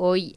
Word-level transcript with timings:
hoy 0.00 0.36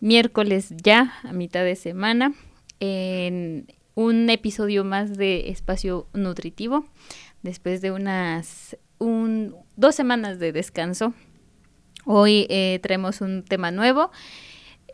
miércoles 0.00 0.74
ya, 0.82 1.14
a 1.22 1.32
mitad 1.32 1.64
de 1.64 1.76
semana, 1.76 2.34
en 2.80 3.66
un 3.94 4.28
episodio 4.28 4.84
más 4.84 5.16
de 5.16 5.50
Espacio 5.50 6.06
Nutritivo, 6.12 6.84
después 7.42 7.80
de 7.80 7.92
unas 7.92 8.76
un, 8.98 9.54
dos 9.76 9.94
semanas 9.94 10.38
de 10.38 10.52
descanso. 10.52 11.14
Hoy 12.04 12.46
eh, 12.50 12.80
traemos 12.82 13.20
un 13.20 13.44
tema 13.44 13.70
nuevo. 13.70 14.10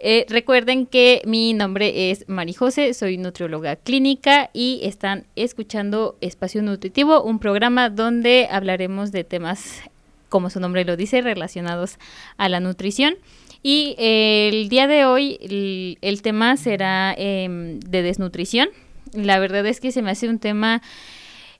Eh, 0.02 0.26
recuerden 0.28 0.86
que 0.86 1.22
mi 1.26 1.52
nombre 1.52 2.10
es 2.10 2.26
Mari 2.28 2.52
José, 2.54 2.94
soy 2.94 3.18
nutrióloga 3.18 3.76
clínica 3.76 4.50
y 4.52 4.80
están 4.82 5.26
escuchando 5.34 6.16
Espacio 6.20 6.62
Nutritivo, 6.62 7.22
un 7.22 7.38
programa 7.38 7.90
donde 7.90 8.48
hablaremos 8.50 9.12
de 9.12 9.24
temas, 9.24 9.82
como 10.28 10.50
su 10.50 10.60
nombre 10.60 10.84
lo 10.84 10.96
dice, 10.96 11.20
relacionados 11.20 11.98
a 12.36 12.48
la 12.48 12.60
nutrición. 12.60 13.16
Y 13.62 13.94
eh, 13.98 14.48
el 14.52 14.68
día 14.68 14.86
de 14.86 15.04
hoy 15.04 15.96
el, 16.00 16.22
tema 16.22 16.56
será 16.56 17.14
em, 17.16 17.78
de 17.80 18.02
desnutrición. 18.02 18.68
La 19.12 19.38
verdad 19.38 19.66
es 19.66 19.80
que 19.80 19.92
se 19.92 20.02
me 20.02 20.10
hace 20.10 20.28
un 20.28 20.38
tema 20.38 20.82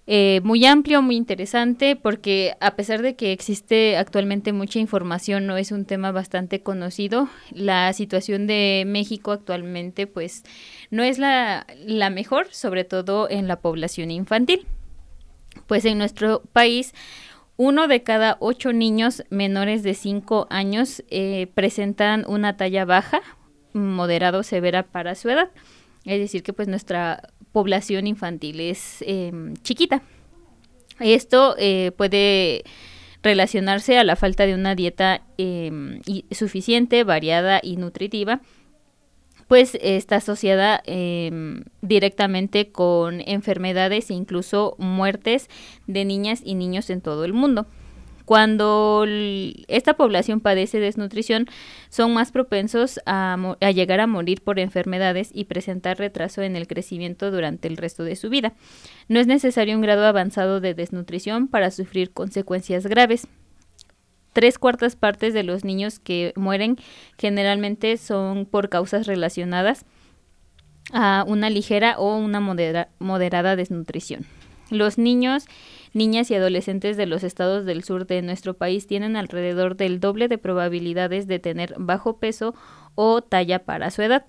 eh, 0.06 0.40
muy 0.42 0.64
amplio, 0.64 1.02
muy 1.02 1.14
interesante, 1.14 1.95
porque 1.95 2.54
a 2.60 2.74
pesar 2.74 3.02
de 3.02 3.16
que 3.16 3.32
existe 3.32 3.96
actualmente 3.96 4.52
mucha 4.52 4.78
información, 4.78 5.46
no 5.46 5.56
es 5.56 5.73
un 5.73 5.84
tema 5.84 6.10
bastante 6.10 6.62
conocido. 6.62 7.28
La 7.52 7.92
situación 7.92 8.46
de 8.46 8.84
México 8.87 9.30
actualmente, 9.32 10.06
pues, 10.06 10.42
no 10.90 11.02
es 11.02 11.18
la, 11.18 11.66
la 11.84 12.10
mejor, 12.10 12.48
sobre 12.51 12.84
todo 12.84 13.28
en 13.28 13.46
la 13.46 13.60
población 13.60 14.10
infantil. 14.10 14.66
Pues 15.66 15.84
en 15.84 15.98
nuestro 15.98 16.42
país, 16.52 16.95
uno 17.62 17.88
de 17.88 18.02
cada 18.02 18.38
ocho 18.41 18.73
niños 18.73 19.23
menores 19.28 19.82
de 19.82 19.93
cinco 19.93 20.46
años 20.48 21.04
eh, 21.10 21.46
presentan 21.52 22.24
una 22.26 22.57
talla 22.57 22.87
baja, 22.87 23.21
moderado, 23.74 24.43
severa 24.45 24.84
para 24.84 25.15
su 25.15 25.29
edad. 25.29 25.51
Es 26.07 26.18
decir, 26.21 26.43
que 26.43 26.54
pues 26.54 26.68
nuestra 26.68 27.29
población 27.52 28.07
infantil 28.07 28.60
es 28.60 29.04
em, 29.07 29.52
chiquita. 29.57 30.01
Esto 31.01 31.54
eh, 31.59 31.93
puede 31.99 32.65
relacionarse 33.23 33.99
a 33.99 34.04
la 34.04 34.16
falta 34.16 34.46
de 34.46 34.54
una 34.54 34.74
dieta 34.74 35.21
em, 35.37 36.01
suficiente, 36.30 37.04
variada 37.04 37.60
y 37.62 37.77
nutritiva, 37.77 38.40
pues 39.51 39.76
está 39.82 40.15
asociada 40.15 40.80
em, 40.87 41.65
directamente 41.82 42.70
con 42.70 43.20
enfermedades 43.20 44.09
e 44.09 44.15
incluso 44.15 44.76
muertes 44.79 45.48
de 45.88 46.04
niñas 46.04 46.40
y 46.45 46.54
niños 46.54 46.88
en 46.88 47.01
todo 47.01 47.24
el 47.24 47.32
mundo. 47.32 47.66
Cuando 48.26 49.04
esta 49.66 49.95
población 49.95 50.38
padece 50.38 50.78
desnutrición, 50.78 51.48
son 51.88 52.15
más 52.15 52.30
propensos 52.30 53.01
a, 53.06 53.56
llegar 53.74 53.98
a 53.98 54.06
morir 54.06 54.40
por 54.40 54.60
enfermedades 54.60 55.30
y 55.34 55.46
presentar 55.46 55.98
retraso 55.98 56.43
en 56.43 56.54
el 56.54 56.68
crecimiento 56.68 57.32
durante 57.32 57.66
el 57.66 57.76
resto 57.76 58.04
de 58.04 58.15
su 58.15 58.30
vida. 58.30 58.52
No 59.09 59.18
es 59.18 59.26
necesario 59.26 59.74
un 59.74 59.82
grado 59.82 60.06
avanzado 60.06 60.60
de 60.60 60.74
desnutrición 60.74 61.48
para 61.48 61.73
sufrir 61.73 62.12
consecuencias 62.12 62.87
graves 62.87 63.26
tres 64.32 64.59
cuartas 64.59 64.97
partes 64.97 65.34
de 65.34 65.42
los 65.42 65.64
niños 65.64 65.98
que 65.98 66.32
mueren 66.36 66.76
generalmente 67.19 67.97
son 67.97 68.47
por 68.47 68.69
causas 68.69 69.06
relacionadas 69.06 69.84
a 70.92 71.25
una 71.26 71.50
ligera 71.50 71.98
o 71.98 72.16
una 72.16 72.41
moderada 72.41 73.56
desnutrición. 73.56 74.26
Los 74.70 74.98
niños 74.98 75.47
niñas 75.92 76.31
y 76.31 76.34
adolescentes 76.34 76.97
de 76.97 77.06
los 77.06 77.25
estados 77.25 77.64
del 77.64 77.82
sur 77.82 78.06
de 78.06 78.22
nuestro 78.22 78.54
país 78.54 78.87
tienen 78.87 79.16
alrededor 79.16 79.76
del 79.76 80.00
doble 80.00 80.28
de 80.28 80.38
probabilidades 80.38 81.26
de 81.26 81.38
tener 81.38 81.75
bajo 81.78 82.19
peso 82.19 82.54
o 82.94 83.22
talla 83.22 83.65
para 83.65 83.91
su 83.91 84.03
edad, 84.03 84.25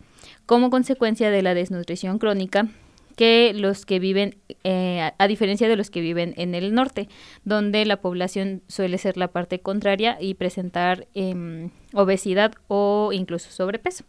como 0.46 0.70
consecuencia 0.70 1.30
de 1.30 1.42
la 1.42 1.54
desnutrición 1.54 2.20
crónica 2.20 2.68
que 3.12 3.54
los 3.54 3.86
que 3.86 4.00
viven, 4.00 4.38
eh, 4.64 5.12
a 5.18 5.28
diferencia 5.28 5.68
de 5.68 5.76
los 5.76 5.90
que 5.90 6.02
viven 6.02 6.34
en 6.38 6.56
el 6.56 6.74
norte, 6.74 7.10
donde 7.44 7.86
la 7.86 8.02
población 8.02 8.62
suele 8.68 8.98
ser 8.98 9.18
la 9.18 9.30
parte 9.30 9.60
contraria 9.60 10.18
y 10.20 10.34
presentar 10.34 11.08
em, 11.14 11.70
obesidad 11.94 12.54
o 12.68 13.12
incluso 13.14 13.52
sobrepeso. 13.52 14.04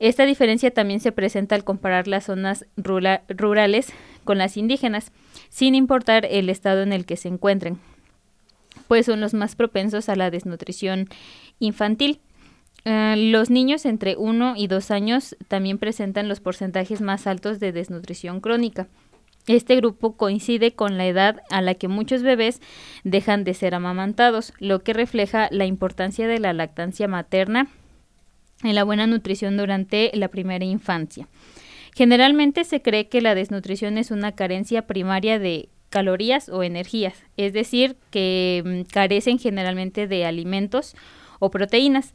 Esta 0.00 0.26
diferencia 0.26 0.70
también 0.72 1.00
se 1.00 1.12
presenta 1.12 1.54
al 1.54 1.64
comparar 1.64 2.08
las 2.08 2.24
zonas 2.24 2.66
rurales 2.76 3.92
con 4.24 4.38
las 4.38 4.56
indígenas, 4.56 5.12
sin 5.48 5.74
importar 5.74 6.26
el 6.26 6.50
estado 6.50 6.82
en 6.82 6.92
el 6.92 7.06
que 7.06 7.16
se 7.16 7.28
encuentren, 7.28 7.78
pues 8.88 9.06
son 9.06 9.20
los 9.20 9.34
más 9.34 9.54
propensos 9.54 10.08
a 10.08 10.16
la 10.16 10.30
desnutrición 10.30 11.08
infantil. 11.60 12.20
Eh, 12.84 13.14
los 13.16 13.50
niños 13.50 13.86
entre 13.86 14.16
1 14.16 14.54
y 14.56 14.66
2 14.66 14.90
años 14.90 15.36
también 15.48 15.78
presentan 15.78 16.28
los 16.28 16.40
porcentajes 16.40 17.00
más 17.00 17.26
altos 17.26 17.60
de 17.60 17.72
desnutrición 17.72 18.40
crónica. 18.40 18.88
Este 19.46 19.76
grupo 19.76 20.16
coincide 20.16 20.72
con 20.72 20.96
la 20.96 21.06
edad 21.06 21.42
a 21.50 21.60
la 21.60 21.74
que 21.74 21.88
muchos 21.88 22.22
bebés 22.22 22.60
dejan 23.02 23.44
de 23.44 23.52
ser 23.52 23.74
amamantados, 23.74 24.54
lo 24.58 24.82
que 24.82 24.94
refleja 24.94 25.48
la 25.50 25.66
importancia 25.66 26.26
de 26.26 26.38
la 26.38 26.54
lactancia 26.54 27.08
materna 27.08 27.68
en 28.62 28.74
la 28.74 28.84
buena 28.84 29.06
nutrición 29.06 29.56
durante 29.58 30.10
la 30.14 30.28
primera 30.28 30.64
infancia. 30.64 31.28
Generalmente 31.94 32.64
se 32.64 32.80
cree 32.80 33.08
que 33.08 33.20
la 33.20 33.34
desnutrición 33.34 33.98
es 33.98 34.10
una 34.10 34.32
carencia 34.32 34.86
primaria 34.86 35.38
de 35.38 35.68
calorías 35.90 36.48
o 36.48 36.62
energías, 36.62 37.14
es 37.36 37.52
decir, 37.52 37.96
que 38.10 38.62
mm, 38.64 38.92
carecen 38.92 39.38
generalmente 39.38 40.08
de 40.08 40.24
alimentos 40.24 40.96
o 41.38 41.50
proteínas, 41.50 42.14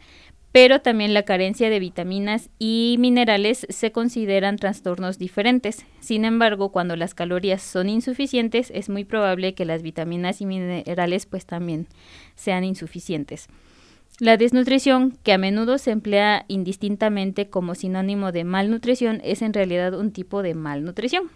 pero 0.52 0.82
también 0.82 1.14
la 1.14 1.24
carencia 1.24 1.70
de 1.70 1.80
vitaminas 1.80 2.50
y 2.58 2.96
minerales 3.00 3.68
se 3.70 3.92
consideran 3.92 4.58
trastornos 4.58 5.20
diferentes. 5.20 5.86
Sin 6.00 6.26
embargo, 6.26 6.70
cuando 6.70 6.96
las 6.96 7.14
calorías 7.14 7.62
son 7.62 7.90
insuficientes, 7.90 8.72
es 8.74 8.90
muy 8.90 9.04
probable 9.04 9.54
que 9.54 9.66
las 9.66 9.84
vitaminas 9.84 10.42
y 10.42 10.46
minerales 10.46 11.26
pues 11.26 11.46
también 11.46 11.88
sean 12.36 12.64
insuficientes. 12.64 13.48
La 14.20 14.36
desnutrición, 14.36 15.18
que 15.24 15.32
a 15.32 15.38
menudo 15.38 15.78
se 15.78 15.92
emplea 15.92 16.44
indistintamente 16.50 17.50
como 17.50 17.74
sinónimo 17.74 18.34
de 18.34 18.44
malnutrición, 18.44 19.22
es 19.24 19.42
en 19.42 19.54
realidad 19.54 19.94
un 19.94 20.12
tipo 20.12 20.44
de 20.44 20.56
malnutrición. 20.56 21.30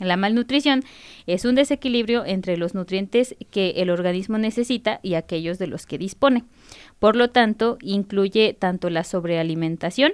La 0.00 0.16
malnutrición 0.16 0.82
es 1.26 1.44
un 1.44 1.54
desequilibrio 1.54 2.24
entre 2.24 2.56
los 2.56 2.74
nutrientes 2.74 3.36
que 3.50 3.70
el 3.76 3.90
organismo 3.90 4.38
necesita 4.38 4.98
y 5.02 5.14
aquellos 5.14 5.58
de 5.58 5.66
los 5.66 5.84
que 5.84 5.98
dispone. 5.98 6.44
Por 7.00 7.16
lo 7.16 7.30
tanto, 7.30 7.78
incluye 7.80 8.54
tanto 8.56 8.90
la 8.90 9.02
sobrealimentación, 9.02 10.12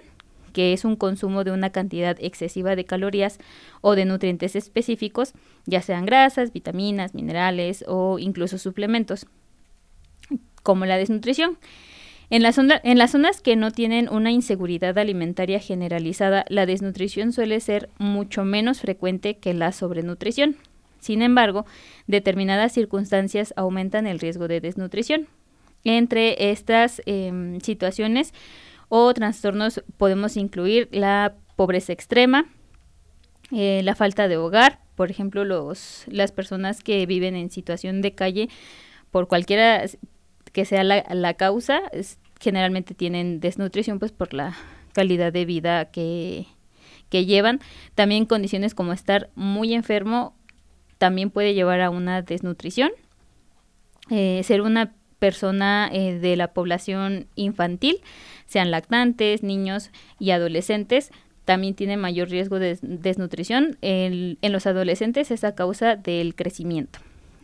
que 0.55 0.73
es 0.73 0.87
un 0.87 0.97
consumo 0.97 1.45
de 1.45 1.51
una 1.51 1.69
cantidad 1.69 2.17
excesiva 2.19 2.75
de 2.77 2.87
calorías 2.87 3.39
o 3.83 3.95
de 3.95 4.07
nutrientes 4.07 4.57
específicos, 4.57 5.35
ya 5.67 5.83
sean 5.83 6.07
grasas, 6.07 6.55
vitaminas, 6.55 7.15
minerales 7.15 7.85
o 7.87 8.19
incluso 8.19 8.57
suplementos, 8.57 9.27
como 10.63 10.87
la 10.87 10.97
desnutrición, 10.97 11.59
en, 12.31 12.43
en 12.45 12.99
las 12.99 13.11
zonas 13.11 13.41
que 13.41 13.55
no 13.55 13.71
tienen 13.71 14.09
una 14.09 14.31
inseguridad 14.31 14.99
alimentaria 14.99 15.61
generalizada, 15.61 16.45
la 16.49 16.67
desnutrición 16.67 17.33
suele 17.33 17.61
ser 17.61 17.89
mucho 17.99 18.45
menos 18.45 18.81
frecuente 18.81 19.37
que 19.37 19.55
la 19.55 19.71
sobrenutrición. 19.73 20.57
Sin 20.99 21.23
embargo, 21.23 21.67
determinadas 22.09 22.73
circunstancias 22.73 23.55
aumentan 23.57 24.07
el 24.07 24.19
riesgo 24.19 24.49
de 24.49 24.61
desnutrición. 24.61 25.29
Entre 25.89 26.51
estas 26.51 27.01
em, 27.07 27.61
situaciones 27.61 28.35
o 28.89 29.15
trastornos 29.15 29.85
podemos 29.97 30.37
incluir 30.37 30.89
la 30.91 31.37
pobreza 31.55 31.93
extrema, 31.93 32.47
eh, 33.53 33.83
la 33.85 33.95
falta 33.95 34.27
de 34.27 34.37
hogar, 34.37 34.81
por 34.97 35.13
ejemplo, 35.13 35.45
los, 35.45 36.03
las 36.09 36.33
personas 36.33 36.83
que 36.83 37.07
viven 37.07 37.37
en 37.37 37.53
situación 37.53 38.03
de 38.03 38.17
calle 38.17 38.49
por 39.13 39.29
cualquiera 39.29 39.85
que 40.53 40.65
sea 40.65 40.83
la, 40.83 41.35
causa, 41.35 41.83
generalmente 42.41 42.95
tienen 42.95 43.39
desnutrición 43.39 44.01
pues 44.01 44.11
por 44.11 44.35
la 44.35 44.57
calidad 44.93 45.33
de 45.33 45.45
vida 45.45 45.85
que, 45.93 46.47
que 47.11 47.27
llevan. 47.27 47.61
También 47.95 48.27
condiciones 48.27 48.75
como 48.75 48.93
estar 48.93 49.31
muy 49.37 49.73
enfermo 49.73 50.35
también 50.99 51.31
puede 51.31 51.55
llevar 51.55 51.81
a 51.81 51.91
una 51.91 52.23
desnutrición. 52.23 52.91
Eh, 54.11 54.43
ser 54.43 54.63
una 54.63 54.93
persona 55.19 55.89
eh, 55.93 56.19
de 56.19 56.37
la 56.37 56.49
población 56.49 57.27
infantil, 57.35 58.01
sean 58.47 58.71
lactantes, 58.71 59.43
niños 59.43 59.91
y 60.19 60.31
adolescentes, 60.31 61.11
también 61.45 61.75
tiene 61.75 61.97
mayor 61.97 62.29
riesgo 62.29 62.59
de 62.59 62.79
desnutrición. 62.83 63.79
en 63.81 64.53
los 64.53 64.67
adolescentes 64.67 65.31
es 65.31 65.45
a 65.45 65.55
causa 65.55 65.95
del 65.97 66.35
crecimiento 66.35 66.99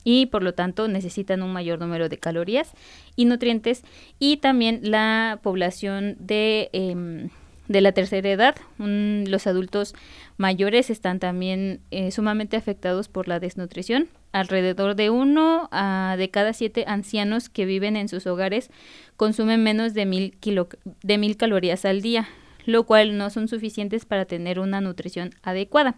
y 0.05 0.27
por 0.27 0.43
lo 0.43 0.55
tanto 0.55 0.89
necesitan 0.89 1.43
un 1.43 1.53
mayor 1.53 1.79
número 1.79 2.09
de 2.09 2.19
calorías 2.19 2.73
y 3.17 3.25
nutrientes 3.25 3.83
y 4.19 4.39
también 4.39 4.81
la 4.83 5.41
población 5.43 6.17
de, 6.19 6.71
em, 6.73 7.29
de 7.73 7.81
la 7.81 7.93
tercera 7.93 8.31
edad. 8.31 8.55
los 8.79 9.47
adultos 9.47 9.95
mayores 10.37 10.91
están 10.91 11.19
también 11.19 11.81
eh, 11.91 12.11
sumamente 12.11 12.57
afectados 12.57 13.09
por 13.09 13.27
la 13.29 13.41
desnutrición. 13.41 14.09
Alrededor 14.33 14.95
de 14.95 15.11
uno 15.11 15.69
de 16.17 16.31
cada 16.31 16.53
siete 16.53 16.85
ancianos 16.87 17.49
que 17.49 17.67
viven 17.67 17.97
en 17.97 18.09
sus 18.09 18.27
hogares 18.27 18.71
consumen 19.17 19.63
menos 19.63 19.93
de 19.95 20.07
mil, 20.07 20.37
de 21.03 21.19
mil 21.19 21.37
calorías 21.37 21.85
al 21.85 22.01
día, 22.01 22.29
lo 22.65 22.85
cual 22.85 23.19
no 23.19 23.29
son 23.31 23.49
suficientes 23.49 24.05
para 24.07 24.25
tener 24.25 24.59
una 24.59 24.81
nutrición 24.81 25.31
adecuada. 25.43 25.97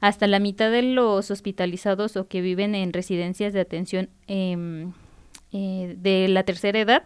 Hasta 0.00 0.26
la 0.26 0.40
mitad 0.40 0.70
de 0.70 0.82
los 0.82 1.30
hospitalizados 1.30 2.16
o 2.16 2.28
que 2.28 2.42
viven 2.42 2.74
en 2.74 2.92
residencias 2.92 3.52
de 3.52 3.60
atención 3.60 4.10
em, 4.26 4.92
eh, 5.52 5.94
de 5.96 6.28
la 6.28 6.42
tercera 6.42 6.78
edad 6.78 7.04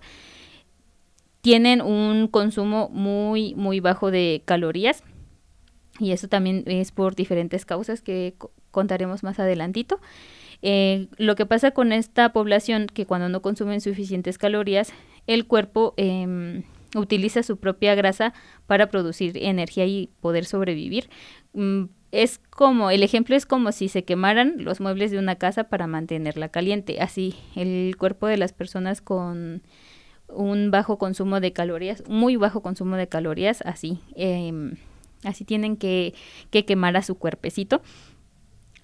tienen 1.40 1.80
un 1.80 2.28
consumo 2.28 2.88
muy, 2.92 3.54
muy 3.54 3.80
bajo 3.80 4.10
de 4.10 4.42
calorías. 4.44 5.02
Y 5.98 6.12
eso 6.12 6.28
también 6.28 6.62
es 6.66 6.92
por 6.92 7.14
diferentes 7.14 7.64
causas 7.64 8.02
que 8.02 8.34
contaremos 8.70 9.22
más 9.22 9.38
adelantito. 9.38 10.00
Eh, 10.62 11.08
lo 11.16 11.36
que 11.36 11.46
pasa 11.46 11.70
con 11.70 11.92
esta 11.92 12.32
población 12.32 12.86
que 12.86 13.06
cuando 13.06 13.28
no 13.28 13.42
consumen 13.42 13.80
suficientes 13.80 14.38
calorías, 14.38 14.92
el 15.26 15.46
cuerpo 15.46 15.94
em, 15.96 16.64
utiliza 16.96 17.42
su 17.42 17.58
propia 17.58 17.94
grasa 17.94 18.34
para 18.66 18.88
producir 18.88 19.36
energía 19.36 19.86
y 19.86 20.10
poder 20.20 20.44
sobrevivir. 20.44 21.10
Mm, 21.52 21.84
es 22.10 22.38
como, 22.50 22.90
el 22.90 23.02
ejemplo 23.02 23.36
es 23.36 23.44
como 23.44 23.70
si 23.72 23.88
se 23.88 24.04
quemaran 24.04 24.54
los 24.58 24.80
muebles 24.80 25.10
de 25.10 25.18
una 25.18 25.36
casa 25.36 25.64
para 25.64 25.86
mantenerla 25.86 26.48
caliente. 26.48 27.00
Así, 27.00 27.34
el 27.54 27.96
cuerpo 27.98 28.26
de 28.26 28.38
las 28.38 28.52
personas 28.52 29.02
con 29.02 29.62
un 30.28 30.70
bajo 30.70 30.98
consumo 30.98 31.40
de 31.40 31.52
calorías, 31.52 32.02
muy 32.08 32.36
bajo 32.36 32.62
consumo 32.62 32.96
de 32.96 33.08
calorías, 33.08 33.62
así, 33.62 34.00
eh, 34.14 34.72
así 35.24 35.44
tienen 35.44 35.76
que, 35.76 36.14
que 36.50 36.64
quemar 36.64 36.96
a 36.96 37.02
su 37.02 37.16
cuerpecito. 37.16 37.82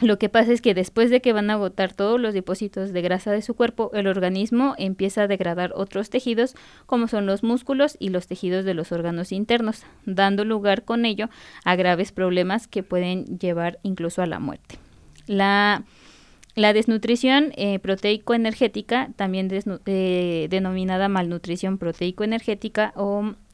Lo 0.00 0.18
que 0.18 0.28
pasa 0.28 0.52
es 0.52 0.60
que 0.60 0.74
después 0.74 1.08
de 1.10 1.20
que 1.20 1.32
van 1.32 1.50
a 1.50 1.54
agotar 1.54 1.92
todos 1.92 2.20
los 2.20 2.34
depósitos 2.34 2.92
de 2.92 3.00
grasa 3.00 3.30
de 3.30 3.42
su 3.42 3.54
cuerpo, 3.54 3.90
el 3.94 4.08
organismo 4.08 4.74
empieza 4.76 5.22
a 5.22 5.28
degradar 5.28 5.72
otros 5.74 6.10
tejidos, 6.10 6.56
como 6.86 7.06
son 7.06 7.26
los 7.26 7.44
músculos 7.44 7.96
y 8.00 8.08
los 8.08 8.26
tejidos 8.26 8.64
de 8.64 8.74
los 8.74 8.90
órganos 8.90 9.30
internos, 9.30 9.84
dando 10.04 10.44
lugar 10.44 10.84
con 10.84 11.04
ello 11.04 11.28
a 11.64 11.76
graves 11.76 12.10
problemas 12.10 12.66
que 12.66 12.82
pueden 12.82 13.38
llevar 13.38 13.78
incluso 13.84 14.20
a 14.20 14.26
la 14.26 14.40
muerte. 14.40 14.78
La 15.26 15.84
la 16.56 16.72
desnutrición 16.72 17.52
eh, 17.56 17.80
proteico-energética, 17.80 19.10
también 19.16 19.50
eh, 19.86 20.46
denominada 20.48 21.08
malnutrición 21.08 21.78
proteico-energética, 21.78 22.94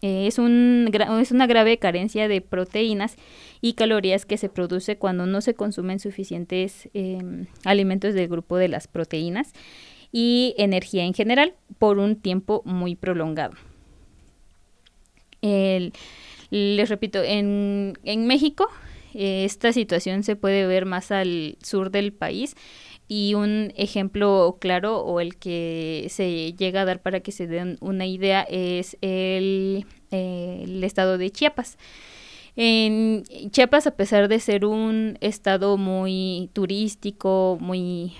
eh, 0.03 0.27
es, 0.27 0.39
un, 0.39 0.91
es 1.21 1.33
una 1.33 1.47
grave 1.47 1.79
carencia 1.79 2.29
de 2.29 2.43
proteínas 2.43 3.17
y 3.63 3.73
calorías 3.73 4.27
que 4.27 4.37
se 4.37 4.51
produce 4.51 4.99
cuando 4.99 5.25
no 5.25 5.41
se 5.41 5.55
consumen 5.55 5.99
suficientes 5.99 6.91
em, 6.93 7.47
alimentos 7.65 8.13
del 8.13 8.29
grupo 8.29 8.59
de 8.59 8.69
las 8.69 8.87
proteínas 8.87 9.55
y 10.13 10.55
energía 10.59 11.05
en 11.05 11.15
general 11.15 11.55
por 11.79 11.99
un 11.99 12.17
tiempo 12.17 12.61
muy 12.67 12.97
prolongado. 12.97 13.55
les 15.41 16.89
repito, 16.91 17.23
en, 17.23 17.95
en 18.05 18.27
México 18.27 18.69
esta 19.15 19.73
situación 19.73 20.23
se 20.23 20.37
puede 20.37 20.67
ver 20.67 20.85
más 20.87 21.11
al 21.11 21.57
sur 21.63 21.91
del 21.91 22.13
país 22.13 22.57
y 23.13 23.35
un 23.35 23.73
ejemplo 23.75 24.57
claro 24.61 25.01
o 25.01 25.19
el 25.19 25.35
que 25.37 26.07
se 26.11 26.53
llega 26.53 26.83
a 26.83 26.85
dar 26.85 27.03
para 27.03 27.19
que 27.19 27.33
se 27.33 27.49
den 27.49 27.77
una 27.81 28.07
idea 28.07 28.47
es 28.49 28.97
el, 29.01 29.85
estado 30.13 31.19
de 31.19 31.31
Chiapas. 31.31 31.77
En 32.55 33.25
Chiapas, 33.51 33.89
a 33.89 33.97
pesar 33.97 34.29
de 34.29 34.39
ser 34.39 34.65
un 34.65 35.19
estado 35.21 35.77
muy 35.77 36.51
turístico, 36.53 37.59
muy 37.61 38.13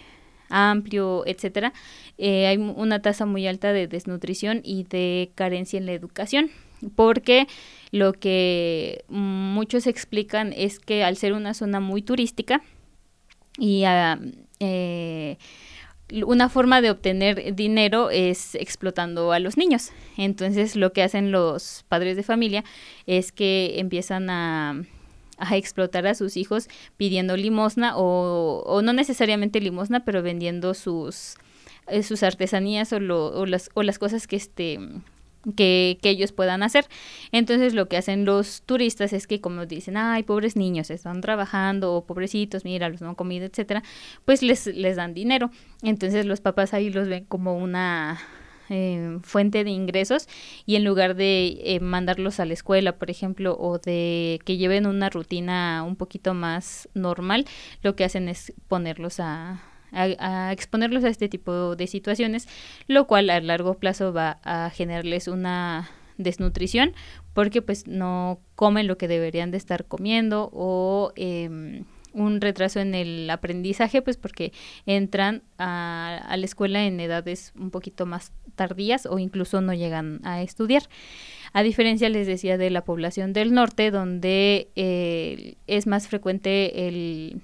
amplio, 0.49 1.23
etcétera, 1.25 1.73
eh, 2.19 2.49
hay 2.49 2.57
una 2.57 3.01
tasa 3.01 3.27
muy 3.27 3.47
alta 3.47 3.73
de 3.73 3.87
desnutrición 3.87 4.61
y 4.65 4.83
de 4.91 5.31
carencia 5.37 5.79
en 5.79 5.87
la 5.87 5.93
educación, 5.93 6.51
porque 6.97 7.47
lo 7.93 8.13
que 8.13 9.05
muchos 9.07 9.87
explican 9.87 10.53
es 10.53 10.81
que 10.81 11.05
al 11.05 11.17
ser 11.17 11.33
una 11.33 11.55
zona 11.55 11.79
muy 11.79 12.03
turística 12.03 12.61
y 13.57 13.85
a 13.85 14.19
eh, 14.61 15.39
una 16.25 16.49
forma 16.49 16.81
de 16.81 16.91
obtener 16.91 17.55
dinero 17.55 18.11
es 18.11 18.55
explotando 18.55 19.33
a 19.33 19.39
los 19.39 19.57
niños. 19.57 19.91
Entonces 20.17 20.77
lo 20.77 20.93
que 20.93 21.03
hacen 21.03 21.33
los 21.33 21.85
padres 21.89 22.17
de 22.17 22.23
familia 22.23 22.65
es 23.07 23.33
que 23.33 23.79
empiezan 23.79 24.29
a, 24.31 24.83
explotar 25.53 26.07
a 26.07 26.15
sus 26.15 26.37
hijos 26.37 26.69
pidiendo 26.99 27.37
limosna 27.37 27.95
o, 27.97 28.83
no 28.85 28.93
necesariamente 28.93 29.61
limosna, 29.61 30.05
pero 30.05 30.23
vendiendo 30.23 30.75
sus, 30.75 31.37
eh, 31.89 32.03
sus 32.03 32.23
artesanías 32.23 32.93
o, 32.93 32.97
o, 32.97 33.47
las, 33.47 33.71
o 33.75 33.83
las 33.83 33.99
cosas 33.99 34.27
que, 34.27 34.37
este, 34.37 34.79
que, 35.57 35.99
que, 36.03 36.11
ellos 36.11 36.33
puedan 36.33 36.63
hacer. 36.63 36.87
Entonces 37.33 37.75
lo 37.75 37.89
que 37.89 37.97
hacen 37.97 38.25
los 38.25 38.63
turistas 38.63 39.13
es 39.13 39.27
que 39.27 39.41
como 39.41 39.67
dicen, 39.67 39.97
ay, 39.97 40.23
pobres 40.23 40.57
niños, 40.57 40.91
están 40.91 41.21
trabajando, 41.21 41.95
o 41.95 42.05
pobrecitos, 42.05 42.65
mira, 42.65 42.89
los 42.89 43.01
no 43.01 43.11
han 43.11 43.15
comido, 43.15 43.47
etcétera, 43.47 43.83
pues 44.25 44.43
les, 44.43 44.67
les 44.67 44.97
dan 44.97 45.15
dinero. 45.15 45.51
Entonces 45.83 46.27
los 46.27 46.41
papás 46.41 46.75
ahí 46.75 46.91
los 46.91 47.09
ven 47.09 47.25
como 47.25 47.57
una 47.57 48.19
eh, 48.73 49.19
fuente 49.23 49.65
de 49.65 49.71
ingresos 49.71 50.29
y 50.65 50.77
en 50.77 50.85
lugar 50.85 51.17
de 51.17 51.59
eh, 51.65 51.81
mandarlos 51.81 52.39
a 52.39 52.45
la 52.45 52.53
escuela, 52.53 52.99
por 52.99 53.11
ejemplo, 53.11 53.57
o 53.59 53.79
de 53.79 54.39
que 54.45 54.59
lleven 54.59 54.87
una 54.87 55.11
rutina 55.11 55.83
un 55.85 55.97
poquito 55.97 56.35
más 56.35 56.89
normal, 56.95 57.47
lo 57.83 57.97
que 57.97 58.05
hacen 58.05 58.29
es 58.29 58.53
ponerlos 58.69 59.19
a, 59.19 59.61
a, 59.93 60.53
exponerlos 60.53 61.05
a 61.05 61.09
este 61.09 61.29
tipo 61.29 61.77
de 61.77 61.87
situaciones, 61.87 62.49
lo 62.87 63.07
cual 63.07 63.31
a 63.31 63.41
largo 63.41 63.75
plazo 63.75 64.13
va 64.13 64.41
a 64.45 64.71
generarles 64.71 65.29
una 65.29 65.91
desnutrición 66.19 66.93
porque 67.33 67.63
pues 67.63 67.87
no 67.87 68.41
comen 68.55 68.87
lo 68.87 68.99
que 68.99 69.09
deberían 69.09 69.51
de 69.51 69.57
estar 69.57 69.87
comiendo 69.87 70.51
o 70.53 71.13
em, 71.17 71.85
un 72.13 72.41
retraso 72.41 72.81
en 72.81 72.95
el 72.95 73.31
aprendizaje 73.31 74.03
pues 74.03 74.17
porque 74.17 74.53
entran 74.85 75.43
a, 75.57 76.21
a, 76.29 76.37
la 76.37 76.45
escuela 76.45 76.85
en 76.85 77.01
edades 77.01 77.53
un 77.57 77.71
poquito 77.71 78.05
más 78.05 78.33
tardías 78.55 79.07
o 79.07 79.19
incluso 79.19 79.61
no 79.61 79.73
llegan 79.73 80.21
a 80.25 80.43
estudiar. 80.43 80.83
A 81.53 81.63
diferencia, 81.63 82.09
les 82.09 82.27
decía, 82.27 82.59
de 82.59 82.71
la 82.71 82.85
población 82.85 83.33
del 83.33 83.53
norte, 83.53 83.91
donde 83.91 84.71
eh, 84.77 85.57
es 85.67 85.87
más 85.87 86.09
frecuente 86.09 86.87
el 86.87 87.41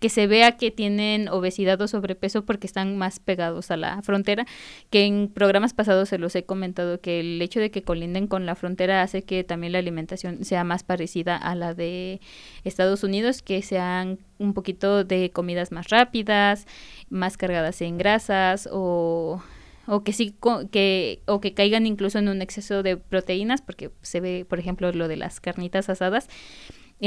que 0.00 0.08
se 0.08 0.26
vea 0.26 0.56
que 0.56 0.70
tienen 0.70 1.28
obesidad 1.28 1.80
o 1.80 1.86
sobrepeso 1.86 2.44
porque 2.44 2.66
están 2.66 2.96
más 2.96 3.20
pegados 3.20 3.70
a 3.70 3.76
la 3.76 4.02
frontera, 4.02 4.46
que 4.88 5.04
en 5.04 5.28
programas 5.28 5.74
pasados 5.74 6.08
se 6.08 6.18
los 6.18 6.34
he 6.34 6.44
comentado 6.44 7.00
que 7.00 7.20
el 7.20 7.40
hecho 7.40 7.60
de 7.60 7.70
que 7.70 7.82
colinden 7.82 8.26
con 8.26 8.46
la 8.46 8.54
frontera 8.54 9.02
hace 9.02 9.22
que 9.22 9.44
también 9.44 9.74
la 9.74 9.78
alimentación 9.78 10.44
sea 10.44 10.64
más 10.64 10.82
parecida 10.82 11.36
a 11.36 11.54
la 11.54 11.74
de 11.74 12.20
Estados 12.64 13.04
Unidos, 13.04 13.42
que 13.42 13.62
sean 13.62 14.18
un 14.38 14.54
poquito 14.54 15.04
de 15.04 15.30
comidas 15.30 15.70
más 15.70 15.90
rápidas, 15.90 16.66
más 17.10 17.36
cargadas 17.36 17.80
en 17.82 17.98
grasas 17.98 18.68
o 18.72 19.42
o 19.86 20.04
que 20.04 20.12
sí 20.12 20.36
que 20.70 21.20
o 21.26 21.40
que 21.40 21.52
caigan 21.52 21.84
incluso 21.84 22.18
en 22.18 22.28
un 22.28 22.42
exceso 22.42 22.82
de 22.82 22.96
proteínas 22.96 23.60
porque 23.60 23.90
se 24.02 24.20
ve 24.20 24.46
por 24.48 24.60
ejemplo 24.60 24.92
lo 24.92 25.08
de 25.08 25.16
las 25.16 25.40
carnitas 25.40 25.88
asadas 25.88 26.28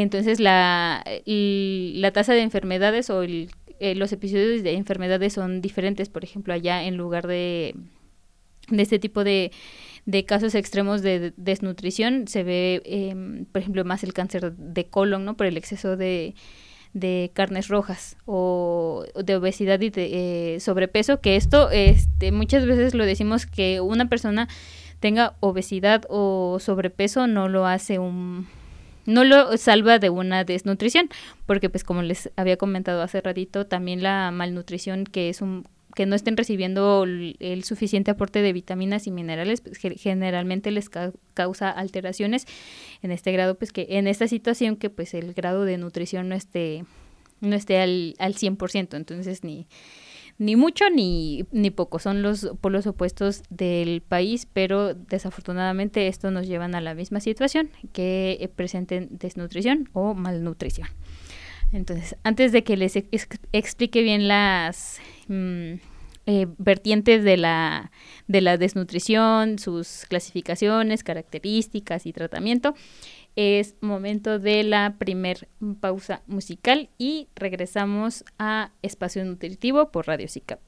entonces 0.02 0.40
la, 0.40 1.04
la 1.26 2.12
tasa 2.12 2.34
de 2.34 2.42
enfermedades 2.42 3.10
o 3.10 3.22
el, 3.22 3.50
eh, 3.80 3.96
los 3.96 4.12
episodios 4.14 4.64
de 4.64 4.74
enfermedades 4.74 5.34
son 5.34 5.62
diferentes. 5.62 6.10
Por 6.10 6.24
ejemplo, 6.24 6.54
allá 6.54 6.84
en 6.84 6.96
lugar 6.96 7.28
de, 7.28 7.76
de 8.70 8.82
este 8.82 8.98
tipo 8.98 9.24
de, 9.24 9.52
de 10.06 10.26
casos 10.26 10.56
extremos 10.56 11.02
de 11.02 11.34
desnutrición 11.38 12.28
se 12.28 12.44
ve, 12.44 12.82
em, 12.86 13.46
por 13.46 13.62
ejemplo, 13.62 13.84
más 13.84 14.04
el 14.04 14.14
cáncer 14.14 14.54
de 14.56 14.86
colon, 14.86 15.26
¿no? 15.26 15.36
Por 15.36 15.48
el 15.48 15.58
exceso 15.58 15.98
de, 15.98 16.34
de 16.94 17.32
carnes 17.34 17.68
rojas 17.68 18.16
o 18.26 19.06
de 19.22 19.36
obesidad 19.36 19.82
y 19.82 19.90
de 19.90 20.56
eh, 20.56 20.60
sobrepeso, 20.60 21.20
que 21.20 21.36
esto 21.36 21.70
este, 21.72 22.32
muchas 22.32 22.66
veces 22.66 22.94
lo 22.94 23.06
decimos 23.06 23.46
que 23.46 23.82
una 23.82 24.08
persona 24.08 24.48
tenga 25.00 25.36
obesidad 25.42 26.04
o 26.10 26.58
sobrepeso 26.62 27.28
no 27.28 27.50
lo 27.50 27.66
hace 27.66 28.00
un 28.00 28.48
no 29.05 29.24
lo 29.24 29.57
salva 29.57 30.00
de 30.00 30.10
una 30.10 30.43
desnutrición, 30.43 31.10
porque 31.45 31.69
pues 31.69 31.83
como 31.83 32.01
les 32.01 32.31
había 32.36 32.57
comentado 32.57 33.01
hace 33.01 33.22
ratito, 33.22 33.65
también 33.65 34.01
la 34.03 34.31
malnutrición 34.31 35.05
que 35.05 35.29
es 35.29 35.41
un 35.41 35.65
que 35.95 36.05
no 36.05 36.15
estén 36.15 36.38
recibiendo 36.38 37.03
el, 37.03 37.63
suficiente 37.63 38.12
aporte 38.12 38.41
de 38.41 38.51
vitaminas 38.51 39.05
y 39.07 39.12
minerales, 39.12 39.62
pues, 39.62 39.77
generalmente 39.77 40.72
les 40.72 40.89
causa 40.89 41.69
alteraciones. 41.69 42.48
En 43.01 43.12
este 43.12 43.31
grado, 43.31 43.55
pues 43.55 43.72
que 43.72 43.86
en 43.91 44.07
esta 44.07 44.27
situación 44.27 44.75
que 44.75 44.89
pues 44.89 45.13
el 45.13 45.33
grado 45.33 45.65
de 45.65 45.77
nutrición 45.77 46.29
no 46.29 46.36
esté, 46.36 46.86
no 47.41 47.55
esté 47.55 47.79
al, 47.79 48.15
al 48.17 48.33
100%, 48.33 48.95
entonces 48.95 49.43
ni, 49.43 49.67
ni 50.38 50.56
mucho 50.56 50.90
ni, 50.90 51.46
ni 51.52 51.70
poco, 51.70 52.00
son 52.00 52.22
los 52.22 52.50
polos 52.60 52.88
opuestos 52.88 53.44
del 53.50 54.02
país, 54.02 54.48
pero 54.52 54.94
desafortunadamente 54.94 56.08
esto 56.08 56.32
nos 56.32 56.48
llevan 56.48 56.75
a 56.75 56.82
la 56.82 56.96
misma 56.96 57.20
situación, 57.20 57.70
que 57.92 58.52
presenten 58.56 59.10
desnutrición 59.12 59.90
o 59.94 60.13
malnutrición. 60.13 60.88
Entonces, 61.72 62.16
antes 62.24 62.52
de 62.52 62.63
que 62.63 62.78
les 62.78 62.96
explique 62.96 64.04
bien 64.04 64.28
las 64.28 65.00
mm, 65.28 65.74
eh, 66.25 66.48
vertientes 66.58 67.24
de 67.24 67.36
la, 67.36 67.92
de 68.28 68.42
la 68.42 68.58
desnutrición, 68.58 69.60
sus 69.60 70.06
clasificaciones, 70.08 71.04
características 71.04 72.06
y 72.06 72.13
tratamiento, 72.13 72.75
es 73.36 73.75
momento 73.82 74.40
de 74.40 74.63
la 74.63 74.96
primer 74.98 75.48
pausa 75.80 76.22
musical 76.28 76.90
y 76.98 77.28
regresamos 77.36 78.24
a 78.38 78.72
Espacio 78.82 79.25
Nutritivo 79.25 79.92
por 79.92 80.08
Radio 80.08 80.28
SICAP. 80.28 80.60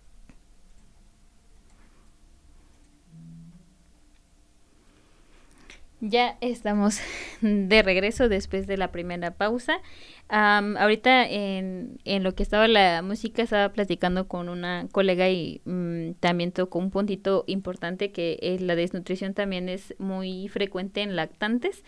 Ya 6.01 6.38
estamos 6.41 7.00
de 7.41 7.81
regreso 7.81 8.29
después 8.29 8.67
de 8.67 8.77
la 8.77 8.91
primera 8.91 9.31
pausa. 9.31 9.79
ahorita 10.29 11.27
en, 11.27 11.98
en, 12.03 12.24
lo 12.24 12.36
que 12.36 12.43
estaba 12.43 12.67
la 12.67 13.01
música 13.01 13.41
estaba 13.41 13.69
platicando 13.69 14.27
con 14.27 14.50
una 14.50 14.88
colega 14.91 15.29
y 15.29 15.62
mm, 15.65 16.13
también 16.19 16.51
tocó 16.51 16.79
un 16.79 16.91
puntito 16.91 17.43
importante 17.48 18.12
que 18.12 18.57
la 18.60 18.75
desnutrición 18.75 19.34
también 19.34 19.69
es 19.69 19.95
muy 19.98 20.48
frecuente 20.50 21.01
en 21.01 21.15
lactantes. 21.15 21.84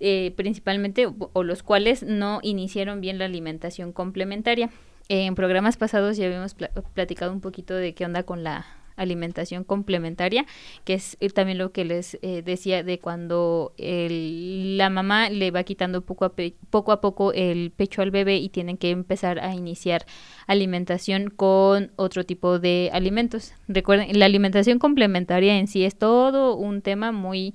Eh, 0.00 0.32
principalmente 0.36 1.06
o, 1.06 1.42
los 1.42 1.62
cuales 1.62 2.02
no 2.02 2.40
iniciaron 2.42 3.00
bien 3.00 3.18
la 3.18 3.26
alimentación 3.26 3.92
complementaria. 3.92 4.70
En 5.08 5.34
programas 5.34 5.76
pasados 5.76 6.16
ya 6.16 6.26
habíamos 6.26 6.54
platicado 6.94 7.32
un 7.32 7.40
poquito 7.40 7.74
de 7.74 7.94
qué 7.94 8.04
onda 8.04 8.22
con 8.22 8.42
la 8.42 8.66
alimentación 8.96 9.64
complementaria, 9.64 10.46
que 10.84 10.94
es 10.94 11.16
eh, 11.20 11.28
también 11.30 11.58
lo 11.58 11.72
que 11.72 11.84
les 11.84 12.18
eh, 12.22 12.42
decía 12.42 12.82
de 12.82 12.98
cuando 12.98 13.72
la 13.78 14.90
mamá 14.90 15.30
le 15.30 15.50
va 15.50 15.64
quitando 15.64 16.02
poco 16.02 16.24
a, 16.24 16.32
poco 16.70 16.92
a 16.92 17.00
poco 17.00 17.32
el 17.32 17.70
pecho 17.70 18.02
al 18.02 18.10
bebé 18.10 18.36
y 18.36 18.48
tienen 18.48 18.76
que 18.76 18.90
empezar 18.90 19.38
a 19.40 19.54
iniciar 19.54 20.04
alimentación 20.46 21.30
con 21.30 21.92
otro 21.96 22.24
tipo 22.24 22.58
de 22.58 22.90
alimentos. 22.92 23.54
Recuerden, 23.68 24.18
la 24.18 24.26
alimentación 24.26 24.78
complementaria 24.78 25.58
en 25.58 25.68
sí 25.68 25.84
es 25.84 25.96
todo 25.96 26.56
un 26.56 26.82
tema 26.82 27.12
muy 27.12 27.54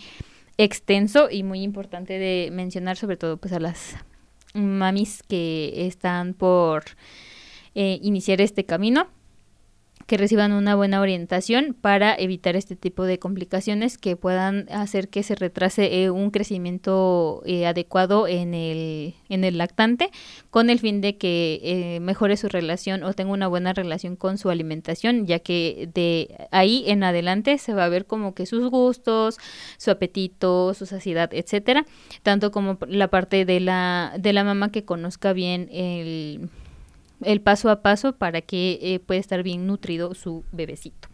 extenso 0.58 1.30
y 1.30 1.44
muy 1.44 1.62
importante 1.62 2.20
de 2.20 2.50
mencionar, 2.52 2.98
sobre 2.98 3.18
todo 3.18 3.38
pues 3.38 3.54
a 3.54 3.60
las 3.60 3.96
mamis 4.54 5.24
que 5.24 5.88
están 5.88 6.34
por 6.34 6.84
eh, 7.76 8.00
iniciar 8.02 8.42
este 8.42 8.66
camino 8.66 9.08
que 10.08 10.18
reciban 10.18 10.54
una 10.54 10.74
buena 10.76 11.02
orientación 11.02 11.76
para 11.80 12.16
evitar 12.16 12.56
este 12.56 12.78
tipo 12.78 13.04
de 13.04 13.20
complicaciones 13.20 13.98
que 13.98 14.16
puedan 14.16 14.66
hacer 14.72 15.10
que 15.10 15.22
se 15.22 15.36
retrase 15.36 16.04
eh, 16.04 16.10
un 16.10 16.32
crecimiento 16.32 17.44
eh, 17.46 17.68
adecuado 17.68 18.26
en 18.26 18.54
el, 18.54 19.16
en 19.28 19.44
el 19.44 19.58
lactante 19.58 20.10
con 20.50 20.70
el 20.70 20.80
fin 20.80 21.02
de 21.02 21.18
que 21.18 21.60
eh, 21.62 22.00
mejore 22.00 22.38
su 22.38 22.48
relación 22.48 23.04
o 23.04 23.12
tenga 23.14 23.34
una 23.34 23.48
buena 23.48 23.74
relación 23.74 24.16
con 24.16 24.38
su 24.38 24.50
alimentación, 24.50 25.26
ya 25.28 25.40
que 25.40 25.90
de 25.94 26.48
ahí 26.52 26.86
en 26.88 27.04
adelante 27.04 27.58
se 27.58 27.74
va 27.74 27.84
a 27.84 27.90
ver 27.90 28.06
como 28.06 28.34
que 28.34 28.46
sus 28.46 28.70
gustos, 28.70 29.38
su 29.78 29.92
apetito, 29.92 30.74
su 30.74 30.86
saciedad, 30.86 31.34
etcétera, 31.34 31.86
tanto 32.24 32.52
como 32.52 32.78
la 32.88 33.10
parte 33.10 33.44
de 33.44 33.60
la, 33.60 34.14
de 34.18 34.32
la 34.32 34.46
mamá 34.46 34.72
que 34.72 34.86
conozca 34.86 35.34
bien 35.34 35.68
el 35.70 36.50
el 37.22 37.42
paso 37.42 37.70
a 37.70 37.82
paso 37.82 38.16
para 38.18 38.42
que 38.42 38.80
eh, 38.82 39.00
pueda 39.00 39.20
estar 39.20 39.44
bien 39.44 39.68
nutrido 39.68 40.14
su 40.14 40.44
bebecito. 40.52 41.10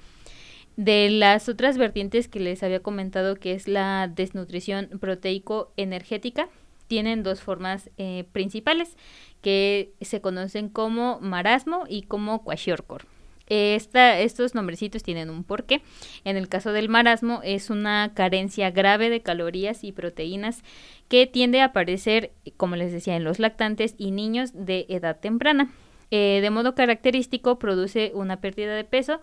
De 0.76 1.10
las 1.10 1.50
otras 1.50 1.78
vertientes 1.78 2.28
que 2.28 2.40
les 2.40 2.64
había 2.64 2.82
comentado, 2.82 3.36
que 3.36 3.54
es 3.54 3.68
la 3.68 4.08
desnutrición 4.08 4.90
proteico-energética, 5.00 6.50
tienen 6.88 7.24
dos 7.24 7.42
formas 7.42 7.90
eh, 7.98 8.26
principales 8.32 8.98
que 9.42 9.94
se 10.02 10.22
conocen 10.22 10.70
como 10.70 11.20
marasmo 11.22 11.84
y 11.88 12.04
como 12.04 12.44
kwashiorkor. 12.44 13.06
Esta, 13.48 14.20
estos 14.20 14.56
nombrecitos 14.56 15.04
tienen 15.04 15.30
un 15.30 15.44
porqué. 15.44 15.82
En 16.24 16.38
el 16.38 16.48
caso 16.48 16.72
del 16.72 16.90
marasmo 16.90 17.42
es 17.44 17.70
una 17.70 18.14
carencia 18.16 18.72
grave 18.72 19.10
de 19.10 19.22
calorías 19.22 19.84
y 19.84 19.92
proteínas 19.92 20.64
que 21.08 21.28
tiende 21.28 21.62
a 21.62 21.66
aparecer, 21.66 22.32
como 22.58 22.78
les 22.78 22.92
decía, 22.92 23.16
en 23.16 23.24
los 23.24 23.40
lactantes 23.40 23.96
y 23.98 24.12
niños 24.12 24.52
de 24.54 24.86
edad 24.90 25.20
temprana. 25.20 25.72
Eh, 26.16 26.42
de 26.42 26.52
modo 26.52 26.76
característico 26.76 27.58
produce 27.58 28.12
una 28.14 28.40
pérdida 28.40 28.76
de 28.76 28.84
peso, 28.84 29.20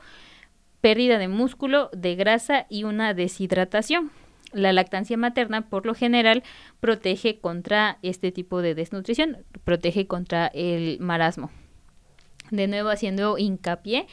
pérdida 0.81 1.19
de 1.19 1.29
músculo, 1.29 1.89
de 1.93 2.17
grasa 2.17 2.67
y 2.69 2.83
una 2.83 3.15
deshidratación. 3.15 4.11
La 4.53 4.73
lactancia 4.73 5.17
materna, 5.17 5.69
por 5.69 5.87
lo 5.87 5.95
general, 5.95 6.43
protege 6.81 7.39
contra 7.39 7.99
este 8.03 8.33
tipo 8.33 8.61
de 8.61 8.75
desnutrición, 8.75 9.39
protege 9.63 10.09
contra 10.09 10.49
el 10.49 10.99
marasmo. 10.99 11.53
De 12.51 12.67
nuevo, 12.67 12.89
haciendo 12.89 13.39
hincapié 13.39 14.09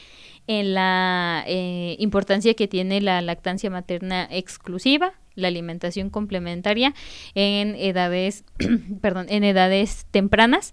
en 0.46 0.72
la 0.72 1.42
eh, 1.48 1.96
importancia 1.98 2.54
que 2.54 2.68
tiene 2.68 3.00
la 3.00 3.20
lactancia 3.22 3.70
materna 3.70 4.28
exclusiva, 4.30 5.14
la 5.34 5.48
alimentación 5.48 6.10
complementaria 6.10 6.94
en 7.34 7.74
edades, 7.74 8.44
perdón, 9.00 9.26
en 9.30 9.42
edades 9.42 10.06
tempranas 10.12 10.72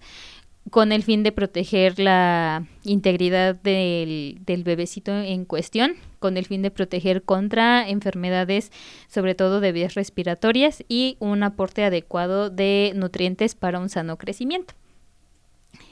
con 0.70 0.92
el 0.92 1.02
fin 1.02 1.22
de 1.22 1.32
proteger 1.32 1.98
la 1.98 2.66
integridad 2.84 3.54
del, 3.54 4.38
del, 4.44 4.64
bebecito 4.64 5.12
en 5.12 5.44
cuestión, 5.44 5.94
con 6.18 6.36
el 6.36 6.46
fin 6.46 6.62
de 6.62 6.70
proteger 6.70 7.22
contra 7.22 7.88
enfermedades, 7.88 8.72
sobre 9.08 9.34
todo 9.34 9.60
de 9.60 9.72
vías 9.72 9.94
respiratorias, 9.94 10.84
y 10.88 11.16
un 11.20 11.42
aporte 11.42 11.84
adecuado 11.84 12.50
de 12.50 12.92
nutrientes 12.96 13.54
para 13.54 13.78
un 13.78 13.88
sano 13.88 14.16
crecimiento. 14.16 14.74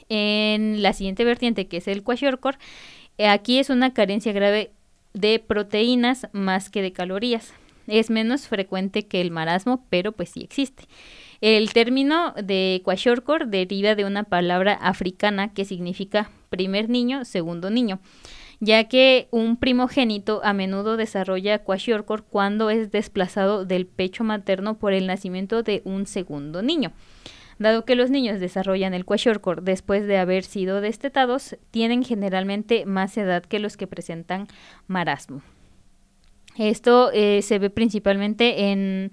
En 0.08 0.82
la 0.82 0.92
siguiente 0.92 1.24
vertiente, 1.24 1.66
que 1.66 1.78
es 1.78 1.88
el 1.88 2.02
kwashiorkor, 2.02 2.58
eh, 3.18 3.28
aquí 3.28 3.58
es 3.58 3.70
una 3.70 3.94
carencia 3.94 4.32
grave 4.32 4.72
de 5.12 5.38
proteínas 5.38 6.26
más 6.32 6.68
que 6.68 6.82
de 6.82 6.92
calorías. 6.92 7.54
Es 7.86 8.10
menos 8.10 8.48
frecuente 8.48 9.06
que 9.06 9.20
el 9.20 9.30
marasmo, 9.30 9.84
pero 9.88 10.12
pues 10.12 10.30
sí 10.30 10.40
existe. 10.42 10.84
El 11.44 11.74
término 11.74 12.32
de 12.42 12.80
kwashiorkor 12.84 13.48
deriva 13.48 13.94
de 13.94 14.06
una 14.06 14.24
palabra 14.24 14.72
africana 14.72 15.52
que 15.52 15.66
significa 15.66 16.30
primer 16.48 16.88
niño, 16.88 17.26
segundo 17.26 17.68
niño, 17.68 18.00
ya 18.60 18.84
que 18.84 19.28
un 19.30 19.58
primogénito 19.58 20.40
a 20.42 20.54
menudo 20.54 20.96
desarrolla 20.96 21.58
kwashiorkor 21.58 22.24
cuando 22.24 22.70
es 22.70 22.90
desplazado 22.90 23.66
del 23.66 23.84
pecho 23.84 24.24
materno 24.24 24.78
por 24.78 24.94
el 24.94 25.06
nacimiento 25.06 25.62
de 25.62 25.82
un 25.84 26.06
segundo 26.06 26.62
niño. 26.62 26.92
Dado 27.58 27.84
que 27.84 27.94
los 27.94 28.08
niños 28.08 28.40
desarrollan 28.40 28.94
el 28.94 29.04
kwashiorkor 29.04 29.60
después 29.60 30.06
de 30.06 30.16
haber 30.16 30.44
sido 30.44 30.80
destetados, 30.80 31.58
tienen 31.70 32.04
generalmente 32.04 32.86
más 32.86 33.18
edad 33.18 33.42
que 33.42 33.58
los 33.58 33.76
que 33.76 33.86
presentan 33.86 34.48
marasmo. 34.86 35.42
Esto 36.56 37.10
eh, 37.12 37.42
se 37.42 37.58
ve 37.58 37.68
principalmente 37.68 38.70
en 38.70 39.10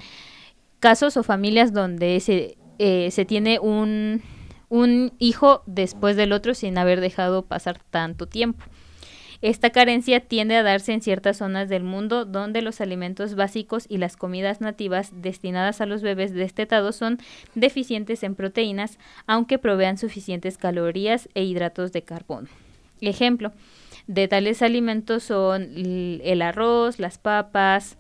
casos 0.82 1.16
o 1.16 1.24
familias 1.24 1.72
donde 1.72 2.20
se, 2.20 2.58
eh, 2.80 3.12
se 3.12 3.24
tiene 3.24 3.60
un, 3.60 4.22
un 4.68 5.14
hijo 5.20 5.62
después 5.68 6.18
del 6.18 6.34
otro 6.34 6.54
sin 6.54 6.78
haber 6.78 7.00
dejado 7.00 7.46
pasar 7.46 7.80
tanto 7.90 8.28
tiempo. 8.28 8.66
Esta 9.44 9.70
carencia 9.70 10.20
tiende 10.20 10.56
a 10.56 10.64
darse 10.64 10.94
en 10.94 11.02
ciertas 11.02 11.38
zonas 11.38 11.70
del 11.70 11.84
mundo 11.84 12.26
donde 12.26 12.62
los 12.62 12.82
alimentos 12.82 13.36
básicos 13.36 13.86
y 13.90 13.98
las 13.98 14.18
comidas 14.18 14.60
nativas 14.60 15.12
destinadas 15.14 15.82
a 15.82 15.86
los 15.86 16.02
bebés 16.02 16.34
destetados 16.34 16.96
son 16.96 17.20
deficientes 17.56 18.24
en 18.24 18.36
proteínas, 18.36 19.00
aunque 19.26 19.58
provean 19.58 19.98
suficientes 19.98 20.58
calorías 20.58 21.30
e 21.34 21.44
hidratos 21.44 21.92
de 21.92 22.04
carbono. 22.04 22.50
Ejemplo 23.02 23.52
de 24.08 24.28
tales 24.28 24.62
alimentos 24.62 25.24
son 25.24 25.72
el 25.76 26.42
arroz, 26.42 27.00
las 27.00 27.18
papas, 27.18 27.98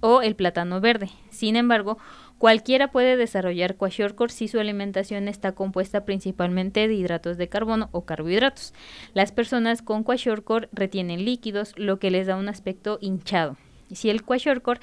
o 0.00 0.22
el 0.22 0.34
plátano 0.34 0.80
verde. 0.80 1.10
Sin 1.30 1.56
embargo, 1.56 1.98
cualquiera 2.38 2.90
puede 2.90 3.16
desarrollar 3.16 3.76
kwashiorkor 3.76 4.30
si 4.30 4.48
su 4.48 4.58
alimentación 4.58 5.28
está 5.28 5.52
compuesta 5.52 6.04
principalmente 6.04 6.88
de 6.88 6.94
hidratos 6.94 7.36
de 7.36 7.48
carbono 7.48 7.88
o 7.92 8.04
carbohidratos. 8.04 8.72
Las 9.14 9.32
personas 9.32 9.82
con 9.82 10.04
kwashiorkor 10.04 10.68
retienen 10.72 11.24
líquidos, 11.24 11.74
lo 11.76 11.98
que 11.98 12.10
les 12.10 12.26
da 12.26 12.36
un 12.36 12.48
aspecto 12.48 12.98
hinchado. 13.00 13.56
Si 13.92 14.10
el 14.10 14.22
kwashiorkor 14.22 14.80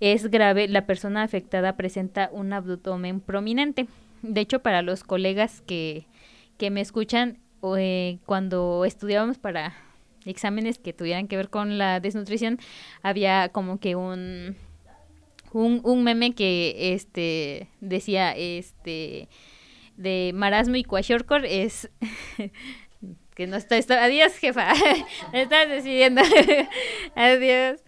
es 0.00 0.30
grave, 0.30 0.68
la 0.68 0.86
persona 0.86 1.22
afectada 1.22 1.76
presenta 1.76 2.28
un 2.32 2.52
abdomen 2.52 3.20
prominente. 3.20 3.86
De 4.22 4.40
hecho, 4.40 4.60
para 4.60 4.82
los 4.82 5.04
colegas 5.04 5.62
que, 5.62 6.06
que 6.56 6.70
me 6.70 6.80
escuchan, 6.80 7.38
eh, 7.76 8.18
cuando 8.26 8.84
estudiábamos 8.84 9.38
para 9.38 9.74
exámenes 10.24 10.78
que 10.78 10.92
tuvieran 10.92 11.28
que 11.28 11.36
ver 11.36 11.50
con 11.50 11.78
la 11.78 12.00
desnutrición, 12.00 12.58
había 13.02 13.48
como 13.50 13.78
que 13.78 13.96
un, 13.96 14.56
un, 15.52 15.80
un 15.84 16.04
meme 16.04 16.34
que 16.34 16.94
este 16.94 17.68
decía 17.80 18.32
este 18.36 19.28
de 19.96 20.32
marasmo 20.34 20.76
y 20.76 20.84
kwashiorkor 20.84 21.44
es 21.44 21.90
que 23.34 23.46
no 23.46 23.56
está, 23.56 23.76
adiós 24.04 24.34
jefa, 24.36 24.72
estás 25.32 25.68
decidiendo, 25.68 26.22
adiós. 27.14 27.80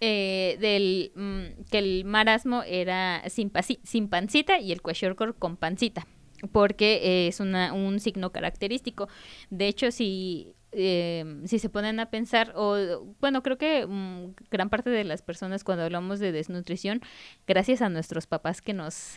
Eh, 0.00 0.58
del 0.60 1.10
mm, 1.16 1.64
que 1.72 1.78
el 1.78 2.04
marasmo 2.04 2.62
era 2.62 3.24
sin, 3.28 3.50
sin 3.82 4.08
pancita 4.08 4.60
y 4.60 4.70
el 4.70 4.80
kwashiorkor 4.80 5.34
con 5.34 5.56
pancita 5.56 6.06
porque 6.52 7.26
es 7.26 7.40
una, 7.40 7.72
un 7.72 7.98
signo 7.98 8.30
característico. 8.30 9.08
De 9.50 9.66
hecho, 9.66 9.90
si 9.90 10.54
eh, 10.72 11.40
si 11.46 11.58
se 11.58 11.70
ponen 11.70 11.98
a 11.98 12.10
pensar, 12.10 12.52
o 12.54 13.14
bueno, 13.20 13.42
creo 13.42 13.56
que 13.56 13.86
mm, 13.86 14.34
gran 14.50 14.68
parte 14.68 14.90
de 14.90 15.04
las 15.04 15.22
personas 15.22 15.64
cuando 15.64 15.84
hablamos 15.84 16.18
de 16.20 16.30
desnutrición, 16.30 17.00
gracias 17.46 17.80
a 17.80 17.88
nuestros 17.88 18.26
papás 18.26 18.60
que 18.60 18.74
nos, 18.74 19.14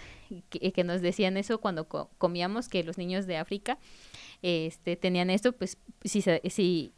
que, 0.50 0.84
nos 0.84 1.02
decían 1.02 1.36
eso 1.36 1.60
cuando 1.60 1.88
comíamos, 2.18 2.70
que 2.70 2.84
los 2.84 2.98
niños 2.98 3.28
de 3.28 3.36
África 3.36 3.78
este, 4.42 4.96
tenían 4.96 5.30
esto, 5.30 5.52
pues 5.52 5.78
si, 6.04 6.22
si, 6.22 6.94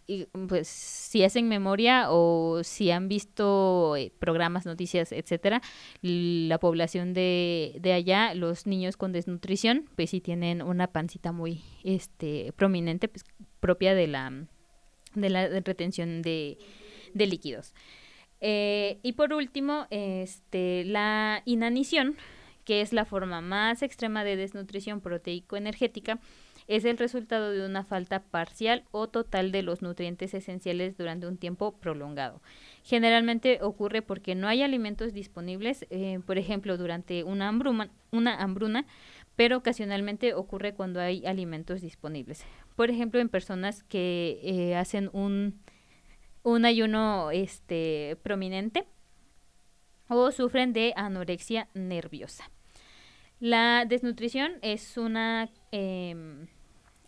pues, 0.47 0.67
si 0.67 1.23
hacen 1.23 1.47
memoria 1.47 2.11
o 2.11 2.63
si 2.63 2.91
han 2.91 3.09
visto 3.09 3.95
eh, 3.95 4.13
programas, 4.19 4.67
noticias, 4.67 5.11
etcétera, 5.11 5.61
la 6.01 6.59
población 6.59 7.13
de, 7.13 7.77
de 7.81 7.93
allá, 7.93 8.35
los 8.35 8.67
niños 8.67 8.97
con 8.97 9.13
desnutrición, 9.13 9.89
pues 9.95 10.11
sí 10.11 10.21
tienen 10.21 10.61
una 10.61 10.87
pancita 10.87 11.31
muy 11.31 11.61
este, 11.83 12.53
prominente, 12.55 13.07
pues 13.07 13.25
propia 13.63 13.95
de 13.95 14.07
la, 14.07 14.29
de 15.15 15.29
la 15.29 15.47
retención 15.47 16.21
de, 16.21 16.57
líquidos. 17.15 17.73
Eh, 18.41 18.99
y 19.03 19.13
por 19.13 19.31
último, 19.31 19.87
este, 19.89 20.83
la 20.83 21.41
inanición, 21.45 22.17
que 22.65 22.81
es 22.81 22.91
la 22.91 23.05
forma 23.05 23.39
más 23.39 23.81
extrema 23.81 24.25
de 24.25 24.35
desnutrición 24.35 24.99
proteico-energética, 24.99 26.19
es 26.67 26.83
el 26.83 26.97
resultado 26.97 27.51
de 27.51 27.65
una 27.65 27.85
falta 27.85 28.19
parcial 28.21 28.83
o 28.91 29.07
total 29.07 29.53
de 29.53 29.63
los 29.63 29.81
nutrientes 29.81 30.33
esenciales 30.33 30.97
durante 30.97 31.27
un 31.27 31.37
tiempo 31.37 31.71
prolongado. 31.77 32.41
Generalmente 32.83 33.59
ocurre 33.61 34.01
porque 34.01 34.35
no 34.35 34.49
hay 34.49 34.61
alimentos 34.61 35.13
disponibles, 35.13 35.85
eh, 35.89 36.19
por 36.25 36.37
ejemplo, 36.37 36.77
durante 36.77 37.23
una 37.23 37.49
una 38.11 38.41
hambruna, 38.41 38.85
pero 39.37 39.57
ocasionalmente 39.57 40.33
ocurre 40.33 40.73
cuando 40.73 40.99
hay 40.99 41.25
alimentos 41.25 41.81
disponibles. 41.81 42.45
Por 42.75 42.89
ejemplo, 42.89 43.19
en 43.19 43.29
personas 43.29 43.83
que 43.83 44.39
eh, 44.43 44.75
hacen 44.75 45.09
un, 45.13 45.61
un 46.43 46.65
ayuno 46.65 47.31
este, 47.31 48.17
prominente 48.23 48.85
o 50.07 50.31
sufren 50.31 50.73
de 50.73 50.93
anorexia 50.95 51.67
nerviosa. 51.73 52.49
La 53.39 53.85
desnutrición 53.85 54.53
es 54.61 54.97
una, 54.97 55.49
em, 55.71 56.47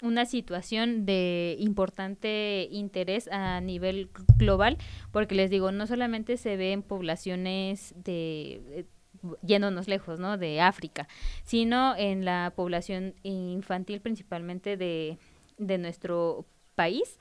una 0.01 0.25
situación 0.25 1.05
de 1.05 1.55
importante 1.59 2.67
interés 2.71 3.29
a 3.31 3.61
nivel 3.61 4.09
global, 4.37 4.77
porque 5.11 5.35
les 5.35 5.49
digo, 5.49 5.71
no 5.71 5.87
solamente 5.87 6.37
se 6.37 6.57
ve 6.57 6.73
en 6.73 6.81
poblaciones 6.81 7.93
de 8.03 8.85
yéndonos 9.41 9.87
lejos, 9.87 10.19
¿no? 10.19 10.37
De 10.37 10.61
África, 10.61 11.07
sino 11.43 11.95
en 11.95 12.25
la 12.25 12.53
población 12.55 13.15
infantil 13.23 14.01
principalmente 14.01 14.77
de, 14.77 15.17
de 15.57 15.77
nuestro 15.77 16.45
país. 16.75 17.19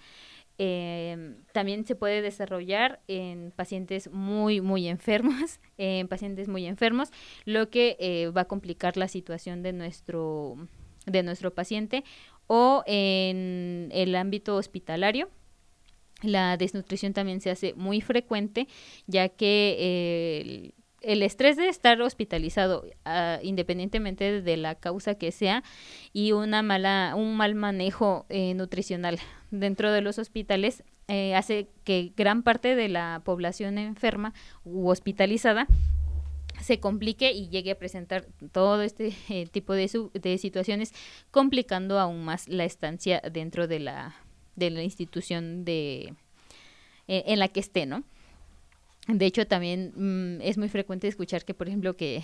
Eh, 0.57 1.35
también 1.53 1.85
se 1.85 1.97
puede 1.97 2.23
desarrollar 2.23 3.01
en 3.09 3.53
pacientes 3.57 4.11
muy, 4.11 4.61
muy 4.61 4.87
enfermos, 4.87 5.61
en 5.79 6.07
pacientes 6.09 6.49
muy 6.49 6.67
enfermos, 6.67 7.11
lo 7.45 7.71
que 7.71 7.97
eh, 7.99 8.29
va 8.29 8.43
a 8.43 8.45
complicar 8.47 8.97
la 8.97 9.09
situación 9.09 9.63
de 9.63 9.73
nuestro, 9.73 10.57
de 11.07 11.23
nuestro 11.23 11.53
paciente 11.53 12.05
o 12.47 12.85
en 12.87 13.89
el 13.93 14.15
ámbito 14.15 14.57
hospitalario. 14.57 15.29
La 16.23 16.57
desnutrición 16.57 17.13
también 17.13 17.41
se 17.41 17.51
hace 17.51 17.75
muy 17.75 18.01
frecuente, 18.01 18.69
ya 19.07 19.29
que 19.29 19.77
eh, 19.79 20.73
el 21.05 21.23
estrés 21.23 21.57
de 21.57 21.69
estar 21.69 22.01
hospitalizado, 22.01 22.85
ah, 23.05 23.39
independientemente 23.43 24.41
de 24.43 24.57
la 24.57 24.75
causa 24.75 25.15
que 25.15 25.33
sea, 25.33 25.63
y 26.13 26.33
una 26.33 26.63
mala, 26.63 27.15
un 27.17 27.37
mal 27.37 27.55
manejo 27.55 28.27
eh, 28.29 28.55
nutricional 28.55 29.19
dentro 29.51 29.93
de 29.93 30.01
los 30.01 30.19
hospitales 30.19 30.83
eh, 31.09 31.35
hace 31.35 31.69
que 31.85 32.13
gran 32.17 32.43
parte 32.43 32.75
de 32.75 32.89
la 32.89 33.23
población 33.25 33.79
enferma 33.79 34.33
u 34.65 34.89
hospitalizada 34.89 35.67
se 36.61 36.81
complique 36.81 37.33
y 37.33 37.49
llegue 37.49 37.73
a 37.73 37.79
presentar 37.79 38.27
todo 38.53 38.81
este 38.83 39.13
eh, 39.29 39.47
tipo 39.47 39.75
de, 39.75 39.91
de 40.15 40.39
situaciones, 40.39 40.93
complicando 41.31 41.99
aún 41.99 42.25
más 42.25 42.49
la 42.49 42.65
estancia 42.65 43.21
dentro 43.33 43.67
de 43.67 43.81
la, 43.81 44.15
de 44.57 44.71
la 44.71 44.83
institución 44.83 45.65
de, 45.65 46.15
en 47.07 47.39
la 47.39 47.49
que 47.49 47.61
esté, 47.61 47.87
¿no? 47.87 48.05
De 49.09 49.27
hecho, 49.27 49.47
también 49.47 49.93
mm, 49.95 50.41
es 50.41 50.57
muy 50.57 50.69
frecuente 50.69 51.09
escuchar 51.09 51.45
que, 51.45 51.55
por 51.55 51.69
ejemplo, 51.69 51.97
que 51.97 52.23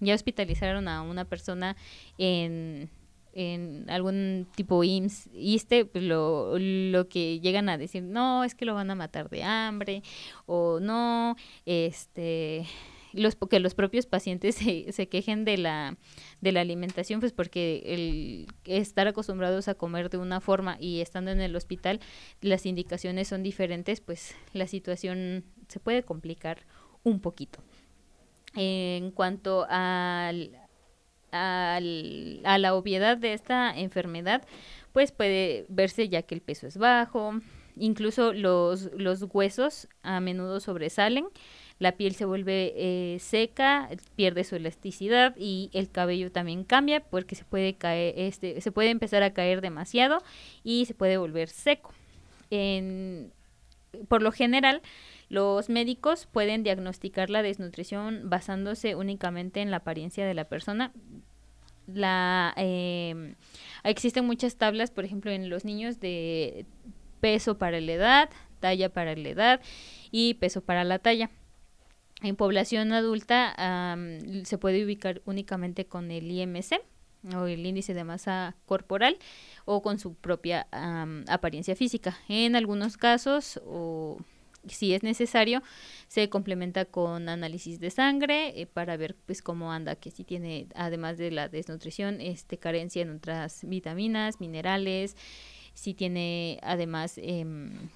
ya 0.00 0.14
hospitalizaron 0.14 0.88
a 0.88 1.02
una 1.02 1.24
persona 1.26 1.76
en, 2.18 2.90
en 3.34 3.84
algún 3.90 4.46
tipo 4.54 4.82
IMSS, 4.82 5.28
ISTE, 5.34 5.84
pues 5.84 6.04
lo, 6.04 6.58
lo 6.58 7.08
que 7.08 7.40
llegan 7.40 7.68
a 7.68 7.76
decir, 7.76 8.02
no, 8.02 8.44
es 8.44 8.54
que 8.54 8.64
lo 8.64 8.74
van 8.74 8.90
a 8.90 8.94
matar 8.94 9.28
de 9.28 9.42
hambre, 9.42 10.02
o 10.46 10.80
no, 10.80 11.36
este, 11.66 12.66
los 13.14 13.36
que 13.36 13.60
los 13.60 13.74
propios 13.74 14.06
pacientes 14.06 14.54
se, 14.56 14.92
se 14.92 15.08
quejen 15.08 15.44
de 15.44 15.58
la 15.58 15.96
de 16.40 16.52
la 16.52 16.60
alimentación 16.60 17.20
pues 17.20 17.32
porque 17.32 17.82
el 17.86 18.46
estar 18.64 19.06
acostumbrados 19.06 19.68
a 19.68 19.74
comer 19.74 20.10
de 20.10 20.18
una 20.18 20.40
forma 20.40 20.76
y 20.80 21.00
estando 21.00 21.30
en 21.30 21.40
el 21.40 21.54
hospital 21.56 22.00
las 22.40 22.66
indicaciones 22.66 23.28
son 23.28 23.42
diferentes 23.42 24.00
pues 24.00 24.34
la 24.52 24.66
situación 24.66 25.44
se 25.68 25.80
puede 25.80 26.02
complicar 26.02 26.58
un 27.02 27.20
poquito 27.20 27.60
en 28.54 29.10
cuanto 29.10 29.66
al, 29.68 30.50
al, 31.32 32.40
a 32.44 32.58
la 32.58 32.74
obviedad 32.74 33.16
de 33.16 33.32
esta 33.32 33.76
enfermedad 33.76 34.42
pues 34.92 35.12
puede 35.12 35.66
verse 35.68 36.08
ya 36.08 36.22
que 36.22 36.34
el 36.34 36.40
peso 36.40 36.66
es 36.66 36.78
bajo 36.78 37.40
incluso 37.76 38.32
los, 38.32 38.90
los 38.96 39.22
huesos 39.32 39.88
a 40.02 40.20
menudo 40.20 40.60
sobresalen 40.60 41.26
la 41.78 41.92
piel 41.92 42.14
se 42.14 42.24
vuelve 42.24 42.72
eh, 42.76 43.18
seca, 43.18 43.88
pierde 44.14 44.44
su 44.44 44.54
elasticidad 44.54 45.34
y 45.36 45.70
el 45.72 45.90
cabello 45.90 46.30
también 46.30 46.64
cambia 46.64 47.00
porque 47.00 47.34
se 47.34 47.44
puede 47.44 47.74
caer, 47.74 48.14
este, 48.16 48.60
se 48.60 48.72
puede 48.72 48.90
empezar 48.90 49.22
a 49.22 49.32
caer 49.32 49.60
demasiado 49.60 50.22
y 50.62 50.86
se 50.86 50.94
puede 50.94 51.16
volver 51.16 51.48
seco. 51.48 51.92
por 54.08 54.22
lo 54.22 54.32
general, 54.32 54.82
los 55.28 55.68
médicos 55.68 56.26
pueden 56.26 56.62
diagnosticar 56.62 57.30
la 57.30 57.42
desnutrición 57.42 58.28
basándose 58.28 58.94
únicamente 58.94 59.60
en 59.60 59.70
la 59.70 59.78
apariencia 59.78 60.26
de 60.26 60.34
la 60.34 60.44
persona. 60.44 60.92
La, 61.86 62.54
em, 62.56 63.34
existen 63.82 64.24
muchas 64.24 64.56
tablas, 64.56 64.90
por 64.90 65.04
ejemplo, 65.04 65.30
en 65.30 65.50
los 65.50 65.64
niños 65.64 66.00
de 66.00 66.66
peso 67.20 67.58
para 67.58 67.80
la 67.80 67.92
edad, 67.92 68.30
talla 68.60 68.88
para 68.88 69.14
la 69.16 69.28
edad 69.28 69.60
y 70.10 70.34
peso 70.34 70.62
para 70.62 70.84
la 70.84 70.98
talla. 70.98 71.30
En 72.22 72.36
población 72.36 72.92
adulta 72.92 73.54
se 74.44 74.58
puede 74.58 74.84
ubicar 74.84 75.20
únicamente 75.26 75.84
con 75.84 76.10
el 76.10 76.30
IMC 76.30 76.80
o 77.34 77.46
el 77.46 77.64
índice 77.66 77.94
de 77.94 78.04
masa 78.04 78.56
corporal 78.66 79.18
o 79.64 79.82
con 79.82 79.98
su 79.98 80.14
propia 80.14 80.66
apariencia 81.28 81.76
física. 81.76 82.16
En 82.28 82.56
algunos 82.56 82.96
casos, 82.96 83.60
o 83.66 84.18
si 84.68 84.94
es 84.94 85.02
necesario, 85.02 85.62
se 86.08 86.28
complementa 86.28 86.84
con 86.84 87.28
análisis 87.28 87.80
de 87.80 87.90
sangre 87.90 88.60
eh, 88.60 88.66
para 88.66 88.96
ver 88.96 89.16
pues 89.26 89.42
cómo 89.42 89.72
anda, 89.72 89.96
que 89.96 90.10
si 90.10 90.24
tiene, 90.24 90.68
además 90.74 91.18
de 91.18 91.30
la 91.30 91.48
desnutrición, 91.48 92.20
este 92.20 92.58
carencia 92.58 93.02
en 93.02 93.16
otras 93.16 93.60
vitaminas, 93.64 94.40
minerales, 94.40 95.16
si 95.74 95.94
tiene 95.94 96.58
además 96.62 97.18
em, 97.18 97.88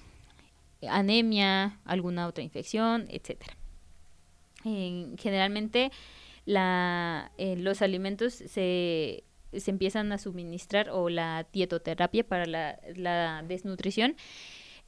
anemia, 0.87 1.79
alguna 1.85 2.27
otra 2.27 2.43
infección, 2.43 3.07
etcétera. 3.09 3.55
Generalmente 4.63 5.91
la, 6.45 7.31
eh, 7.37 7.55
los 7.55 7.81
alimentos 7.81 8.33
se, 8.33 9.23
se, 9.53 9.71
empiezan 9.71 10.11
a 10.11 10.17
suministrar 10.17 10.89
o 10.89 11.07
la 11.09 11.47
dietoterapia 11.53 12.27
para 12.27 12.45
la, 12.45 12.79
la 12.95 13.43
desnutrición 13.47 14.17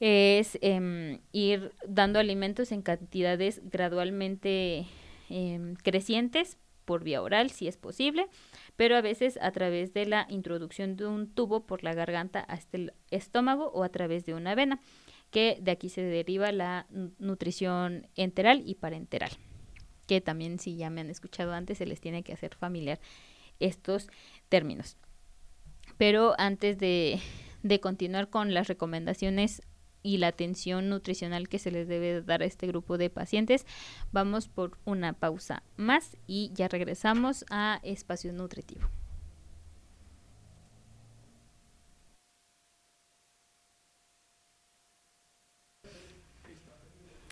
es 0.04 0.58
em, 0.62 1.20
ir 1.30 1.72
dando 1.86 2.18
alimentos 2.18 2.72
en 2.72 2.82
cantidades 2.82 3.60
gradualmente 3.70 4.84
em, 5.30 5.76
crecientes 5.76 6.58
por 6.84 7.04
vía 7.04 7.22
oral 7.22 7.50
si 7.50 7.68
es 7.68 7.76
posible, 7.76 8.26
pero 8.74 8.96
a 8.96 9.00
veces 9.00 9.38
a 9.40 9.52
través 9.52 9.94
de 9.94 10.06
la 10.06 10.26
introducción 10.28 10.96
de 10.96 11.06
un 11.06 11.28
tubo 11.32 11.66
por 11.66 11.84
la 11.84 11.94
garganta 11.94 12.40
hasta 12.40 12.78
el 12.78 12.92
estómago 13.12 13.70
o 13.72 13.84
a 13.84 13.90
través 13.90 14.26
de 14.26 14.34
una 14.34 14.56
vena, 14.56 14.80
que 15.30 15.58
de 15.62 15.70
aquí 15.70 15.88
se 15.88 16.02
deriva 16.02 16.50
la 16.50 16.86
nutrición 17.20 18.08
enteral 18.16 18.64
y 18.66 18.74
parenteral 18.74 19.30
que 20.08 20.20
también 20.20 20.58
si 20.58 20.76
ya 20.76 20.90
me 20.90 21.00
han 21.00 21.10
escuchado 21.10 21.52
antes 21.52 21.78
se 21.78 21.86
les 21.86 22.00
tiene 22.00 22.24
que 22.24 22.32
hacer 22.32 22.56
familiar 22.56 22.98
estos 23.60 24.08
términos. 24.48 24.96
Pero 25.96 26.34
antes 26.38 26.76
de, 26.76 27.20
de 27.62 27.80
continuar 27.80 28.28
con 28.28 28.52
las 28.52 28.66
recomendaciones 28.66 29.62
y 30.02 30.18
la 30.18 30.28
atención 30.28 30.88
nutricional 30.88 31.48
que 31.48 31.58
se 31.58 31.70
les 31.70 31.88
debe 31.88 32.22
dar 32.22 32.42
a 32.42 32.46
este 32.46 32.66
grupo 32.66 32.98
de 32.98 33.10
pacientes. 33.10 33.66
Vamos 34.12 34.48
por 34.48 34.78
una 34.84 35.12
pausa 35.12 35.62
más 35.76 36.16
y 36.26 36.50
ya 36.54 36.68
regresamos 36.68 37.44
a 37.50 37.80
espacio 37.82 38.32
nutritivo. 38.32 38.88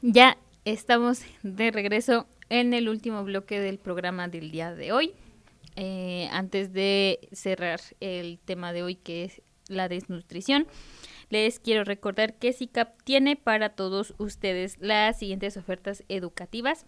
Ya 0.02 0.38
estamos 0.64 1.22
de 1.42 1.70
regreso 1.70 2.26
en 2.48 2.72
el 2.72 2.88
último 2.88 3.22
bloque 3.22 3.60
del 3.60 3.78
programa 3.78 4.28
del 4.28 4.50
día 4.50 4.74
de 4.74 4.92
hoy. 4.92 5.12
Eh, 5.76 6.28
antes 6.32 6.72
de 6.72 7.28
cerrar 7.32 7.80
el 8.00 8.38
tema 8.38 8.72
de 8.72 8.82
hoy 8.82 8.96
que 8.96 9.24
es 9.24 9.42
la 9.68 9.88
desnutrición, 9.88 10.66
les 11.30 11.60
quiero 11.60 11.84
recordar 11.84 12.34
que 12.34 12.52
SICAP 12.52 13.02
tiene 13.04 13.36
para 13.36 13.70
todos 13.70 14.14
ustedes 14.18 14.76
las 14.80 15.18
siguientes 15.18 15.56
ofertas 15.56 16.04
educativas 16.08 16.86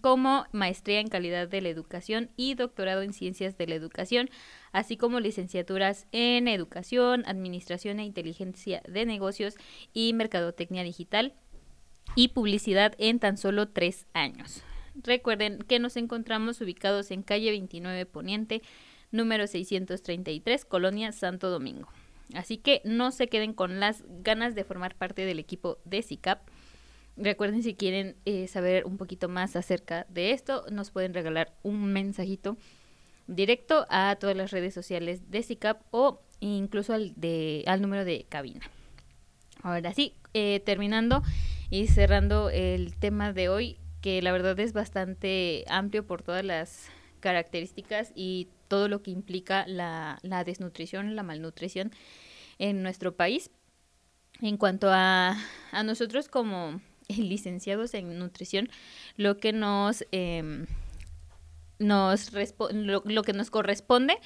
como 0.00 0.46
maestría 0.52 1.00
en 1.00 1.08
calidad 1.08 1.46
de 1.48 1.60
la 1.60 1.68
educación 1.68 2.30
y 2.36 2.54
doctorado 2.54 3.02
en 3.02 3.12
ciencias 3.12 3.56
de 3.56 3.66
la 3.66 3.76
educación, 3.76 4.28
así 4.72 4.96
como 4.96 5.20
licenciaturas 5.20 6.06
en 6.10 6.48
educación, 6.48 7.22
administración 7.26 8.00
e 8.00 8.04
inteligencia 8.04 8.82
de 8.88 9.06
negocios 9.06 9.54
y 9.92 10.12
mercadotecnia 10.14 10.82
digital 10.82 11.34
y 12.16 12.28
publicidad 12.28 12.94
en 12.98 13.20
tan 13.20 13.36
solo 13.36 13.68
tres 13.68 14.06
años. 14.14 14.62
Recuerden 14.94 15.58
que 15.58 15.78
nos 15.78 15.96
encontramos 15.96 16.60
ubicados 16.60 17.10
en 17.10 17.22
calle 17.22 17.50
29 17.50 18.06
Poniente, 18.06 18.62
número 19.10 19.46
633, 19.46 20.64
Colonia 20.64 21.12
Santo 21.12 21.50
Domingo. 21.50 21.88
Así 22.32 22.56
que 22.56 22.80
no 22.84 23.10
se 23.10 23.28
queden 23.28 23.52
con 23.52 23.80
las 23.80 24.04
ganas 24.22 24.54
de 24.54 24.64
formar 24.64 24.94
parte 24.94 25.26
del 25.26 25.38
equipo 25.38 25.78
de 25.84 26.02
SICAP. 26.02 26.48
Recuerden 27.16 27.62
si 27.62 27.74
quieren 27.74 28.16
eh, 28.24 28.48
saber 28.48 28.86
un 28.86 28.96
poquito 28.96 29.28
más 29.28 29.54
acerca 29.56 30.06
de 30.08 30.32
esto, 30.32 30.64
nos 30.70 30.90
pueden 30.90 31.14
regalar 31.14 31.54
un 31.62 31.92
mensajito 31.92 32.56
directo 33.26 33.86
a 33.88 34.16
todas 34.16 34.36
las 34.36 34.50
redes 34.50 34.74
sociales 34.74 35.30
de 35.30 35.42
SICAP 35.42 35.82
o 35.90 36.20
incluso 36.40 36.92
al, 36.92 37.14
de, 37.14 37.62
al 37.66 37.80
número 37.80 38.04
de 38.04 38.26
cabina. 38.28 38.60
Ahora 39.62 39.94
sí, 39.94 40.14
eh, 40.34 40.60
terminando 40.64 41.22
y 41.70 41.86
cerrando 41.86 42.50
el 42.50 42.96
tema 42.96 43.32
de 43.32 43.48
hoy, 43.48 43.78
que 44.00 44.20
la 44.20 44.32
verdad 44.32 44.58
es 44.60 44.72
bastante 44.72 45.64
amplio 45.68 46.06
por 46.06 46.22
todas 46.22 46.44
las 46.44 46.88
características 47.20 48.12
y 48.14 48.48
todo 48.68 48.88
lo 48.88 49.02
que 49.02 49.10
implica 49.10 49.66
la, 49.66 50.18
desnutrición, 50.44 51.16
la 51.16 51.22
malnutrición 51.22 51.92
en 52.58 52.82
nuestro 52.82 53.14
país. 53.14 53.50
En 54.40 54.56
cuanto 54.56 54.88
a, 54.90 55.36
a 55.70 55.82
nosotros 55.84 56.28
como 56.28 56.80
licenciados 57.08 57.94
en 57.94 58.18
nutrición, 58.18 58.68
lo 59.16 59.38
que 59.38 59.52
nos, 59.52 60.04
em, 60.12 60.66
nos 61.78 62.32
lo, 62.72 63.22
que 63.22 63.32
nos 63.32 63.50
corresponde 63.50 64.18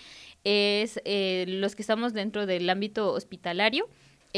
es 0.45 1.01
eh, 1.05 1.45
los 1.49 1.75
que 1.75 1.83
estamos 1.83 2.13
dentro 2.13 2.47
del 2.47 2.69
ámbito 2.71 3.13
hospitalario, 3.13 3.89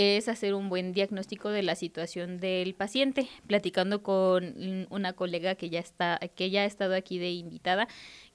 es 0.00 0.28
hacer 0.28 0.54
un 0.54 0.70
buen 0.70 0.94
diagnóstico 0.94 1.50
de 1.50 1.62
la 1.62 1.74
situación 1.74 2.38
del 2.38 2.74
paciente, 2.74 3.28
platicando 3.46 4.02
con 4.02 4.86
una 4.88 5.12
colega 5.12 5.56
que 5.56 5.68
ya 5.68 5.80
está, 5.80 6.18
que 6.34 6.48
ya 6.48 6.62
ha 6.62 6.64
estado 6.64 6.94
aquí 6.94 7.18
de 7.18 7.30
invitada, 7.32 7.86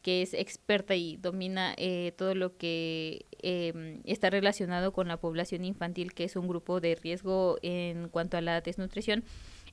que 0.04 0.22
es 0.22 0.36
experta 0.36 0.96
y 0.96 1.18
domina 1.18 1.74
eh, 1.78 2.14
todo 2.18 2.36
lo 2.36 2.56
que 2.56 3.26
em, 3.42 4.02
está 4.04 4.30
relacionado 4.30 4.94
con 4.94 5.08
la 5.08 5.18
población 5.18 5.66
infantil, 5.66 6.14
que 6.14 6.26
es 6.26 6.36
un 6.36 6.48
grupo 6.48 6.80
de 6.80 6.94
riesgo 6.94 7.58
en 7.64 8.10
cuanto 8.10 8.38
a 8.38 8.42
la 8.42 8.62
desnutrición, 8.62 9.24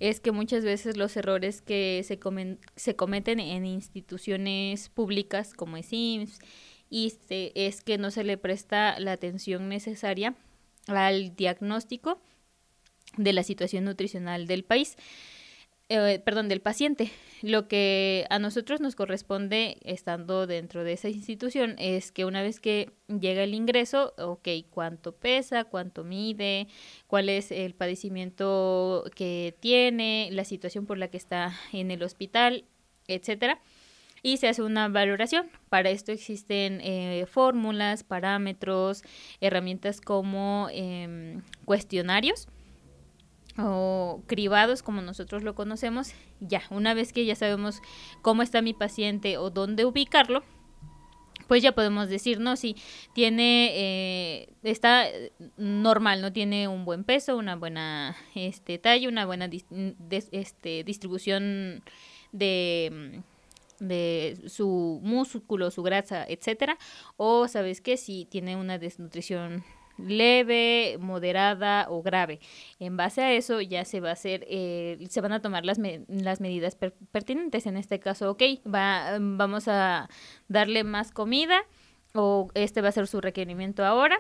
es 0.01 0.21
que 0.21 0.33
muchas 0.33 0.65
veces 0.65 0.97
los 0.97 1.15
errores 1.19 1.61
que 1.61 2.03
se, 2.05 2.19
comen, 2.19 2.59
se 2.75 2.97
cometen 2.97 3.39
en 3.39 3.67
instituciones 3.67 4.89
públicas 4.89 5.53
como 5.53 5.77
es 5.77 5.93
y 5.93 7.13
es 7.29 7.83
que 7.83 7.99
no 7.99 8.11
se 8.11 8.25
le 8.25 8.39
presta 8.39 8.99
la 8.99 9.13
atención 9.13 9.69
necesaria 9.69 10.35
al 10.87 11.35
diagnóstico 11.37 12.21
de 13.17 13.33
la 13.33 13.43
situación 13.43 13.85
nutricional 13.85 14.47
del 14.47 14.65
país, 14.65 14.97
eh, 15.89 16.21
perdón, 16.25 16.49
del 16.49 16.61
paciente. 16.63 17.11
Lo 17.43 17.69
que 17.69 18.27
a 18.31 18.39
nosotros 18.39 18.81
nos 18.81 18.95
corresponde, 18.95 19.79
estando 19.83 20.47
dentro 20.47 20.85
de 20.85 20.95
esa 20.95 21.09
institución, 21.09 21.75
es 21.79 22.13
que 22.13 22.25
una 22.25 22.41
vez 22.43 22.61
que 22.61 22.93
llega 23.09 23.43
el 23.43 23.55
ingreso, 23.55 24.15
ok, 24.17 24.49
cuánto 24.71 25.15
pesa, 25.15 25.65
cuánto 25.65 26.05
mide, 26.05 26.69
cuál 27.07 27.29
es 27.29 27.51
el 27.51 27.75
padecimiento 27.75 29.05
que 29.15 29.55
tiene, 29.61 30.31
la 30.33 30.45
situación 30.45 30.87
por 30.87 30.99
la 30.99 31.09
que 31.09 31.19
está 31.19 31.53
en 31.73 31.91
el 31.91 32.03
hospital, 32.03 32.65
etcétera 33.07 33.61
y 34.23 34.37
se 34.37 34.49
hace 34.49 34.63
una 34.63 34.89
valoración. 34.89 35.51
Para 35.69 35.91
esto 35.91 36.13
existen 36.13 36.81
eh, 36.81 37.27
fórmulas, 37.29 38.05
parámetros, 38.05 39.03
herramientas 39.41 40.01
como 40.01 40.69
em, 40.71 41.43
cuestionarios 41.65 42.49
o 43.59 44.23
cribados 44.27 44.83
como 44.83 45.03
nosotros 45.03 45.43
lo 45.43 45.55
conocemos. 45.55 46.13
Ya, 46.41 46.63
una 46.71 46.95
vez 46.95 47.13
que 47.13 47.25
ya 47.25 47.35
sabemos 47.35 47.83
cómo 48.23 48.43
está 48.43 48.63
mi 48.63 48.75
paciente 48.75 49.37
o 49.39 49.51
dónde 49.51 49.85
ubicarlo, 49.85 50.43
pues 51.49 51.63
ya 51.63 51.73
podemos 51.73 52.09
decir, 52.09 52.41
no, 52.41 52.57
si 52.57 52.77
tiene, 53.13 53.73
eh, 53.75 54.49
está 54.63 55.05
normal, 55.59 56.23
no 56.23 56.33
tiene 56.33 56.69
un 56.69 56.85
buen 56.85 57.05
peso, 57.05 57.37
una 57.37 57.57
buena 57.57 58.17
este, 58.35 58.79
talla, 58.79 59.09
una 59.09 59.27
buena 59.27 59.51
este, 60.31 60.85
distribución 60.85 61.83
de 62.31 63.23
de 63.83 64.39
su 64.47 65.01
músculo, 65.03 65.71
su 65.71 65.83
grasa, 65.83 66.25
etcétera, 66.27 66.79
o 67.17 67.49
sabes 67.49 67.81
que 67.81 67.97
si 67.97 68.25
tiene 68.27 68.57
una 68.57 68.79
desnutrición 68.79 69.65
leve, 69.99 70.97
moderada 71.01 71.87
o 71.89 72.03
grave. 72.03 72.41
En 72.79 72.97
base 72.97 73.23
a 73.23 73.33
eso 73.33 73.61
ya 73.61 73.85
se 73.85 74.01
va 74.01 74.11
a 74.11 74.13
hacer, 74.13 74.47
eh, 74.49 74.99
se 75.09 75.21
van 75.21 75.33
a 75.33 75.43
tomar 75.43 75.65
las, 75.65 75.79
las 76.09 76.41
medidas 76.41 76.77
pertinentes. 77.13 77.67
En 77.67 77.77
este 77.77 78.01
caso, 78.01 78.31
ok, 78.31 78.43
va, 78.73 79.19
vamos 79.21 79.69
a 79.69 80.09
darle 80.49 80.85
más 80.85 81.13
comida 81.13 81.63
o 82.15 82.49
este 82.55 82.81
va 82.81 82.89
a 82.89 82.93
ser 82.93 83.07
su 83.07 83.21
requerimiento 83.21 83.85
ahora. 83.85 84.19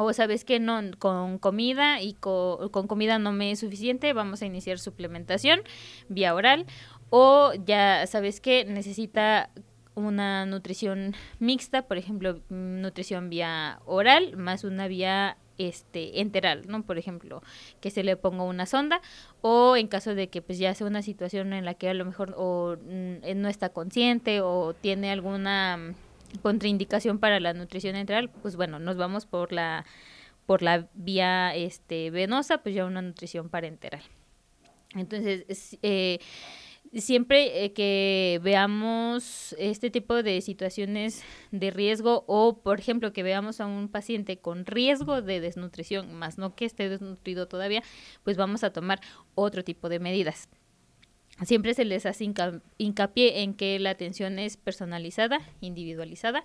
O 0.00 0.12
sabes 0.12 0.44
que 0.44 0.60
no, 0.60 0.80
con 1.00 1.38
comida 1.38 2.00
y 2.00 2.14
con, 2.14 2.68
con 2.68 2.86
comida 2.86 3.18
no 3.18 3.32
me 3.32 3.50
es 3.50 3.58
suficiente, 3.58 4.12
vamos 4.12 4.42
a 4.42 4.46
iniciar 4.46 4.78
suplementación 4.78 5.62
vía 6.08 6.36
oral 6.36 6.66
o 7.10 7.52
ya 7.66 8.06
sabes 8.06 8.40
que 8.40 8.64
necesita 8.64 9.50
una 9.94 10.46
nutrición 10.46 11.14
mixta, 11.38 11.82
por 11.82 11.98
ejemplo, 11.98 12.40
nutrición 12.48 13.30
vía 13.30 13.80
oral 13.84 14.36
más 14.36 14.64
una 14.64 14.88
vía 14.88 15.36
este 15.58 16.20
enteral, 16.20 16.68
¿no? 16.68 16.84
Por 16.84 16.98
ejemplo, 16.98 17.42
que 17.80 17.90
se 17.90 18.04
le 18.04 18.16
ponga 18.16 18.44
una 18.44 18.64
sonda 18.64 19.00
o 19.40 19.76
en 19.76 19.88
caso 19.88 20.14
de 20.14 20.28
que 20.28 20.40
pues 20.40 20.58
ya 20.58 20.72
sea 20.74 20.86
una 20.86 21.02
situación 21.02 21.52
en 21.52 21.64
la 21.64 21.74
que 21.74 21.88
a 21.88 21.94
lo 21.94 22.04
mejor 22.04 22.34
o 22.36 22.76
mm, 22.80 23.36
no 23.36 23.48
está 23.48 23.70
consciente 23.70 24.40
o 24.40 24.74
tiene 24.74 25.10
alguna 25.10 25.76
mm, 25.76 26.38
contraindicación 26.42 27.18
para 27.18 27.40
la 27.40 27.54
nutrición 27.54 27.96
enteral, 27.96 28.30
pues 28.30 28.54
bueno, 28.54 28.78
nos 28.78 28.96
vamos 28.96 29.26
por 29.26 29.52
la 29.52 29.84
por 30.46 30.62
la 30.62 30.88
vía 30.94 31.54
este 31.54 32.10
venosa, 32.10 32.58
pues 32.58 32.74
ya 32.74 32.86
una 32.86 33.02
nutrición 33.02 33.50
parenteral. 33.50 34.00
Entonces, 34.94 35.76
eh, 35.82 36.20
siempre 36.94 37.64
eh, 37.64 37.72
que 37.72 38.40
veamos 38.42 39.54
este 39.58 39.90
tipo 39.90 40.22
de 40.22 40.40
situaciones 40.40 41.22
de 41.50 41.70
riesgo 41.70 42.24
o, 42.26 42.58
por 42.62 42.78
ejemplo, 42.78 43.12
que 43.12 43.22
veamos 43.22 43.60
a 43.60 43.66
un 43.66 43.88
paciente 43.88 44.38
con 44.38 44.66
riesgo 44.66 45.22
de 45.22 45.40
desnutrición, 45.40 46.14
más 46.14 46.38
no 46.38 46.54
que 46.54 46.64
esté 46.64 46.88
desnutrido 46.88 47.48
todavía, 47.48 47.82
pues 48.24 48.36
vamos 48.36 48.64
a 48.64 48.72
tomar 48.72 49.00
otro 49.34 49.64
tipo 49.64 49.88
de 49.88 50.00
medidas. 50.00 50.48
Siempre 51.44 51.74
se 51.74 51.84
les 51.84 52.04
hace 52.04 52.24
hincapié 52.78 53.42
en 53.42 53.54
que 53.54 53.78
la 53.78 53.90
atención 53.90 54.38
es 54.40 54.56
personalizada, 54.56 55.38
individualizada. 55.60 56.42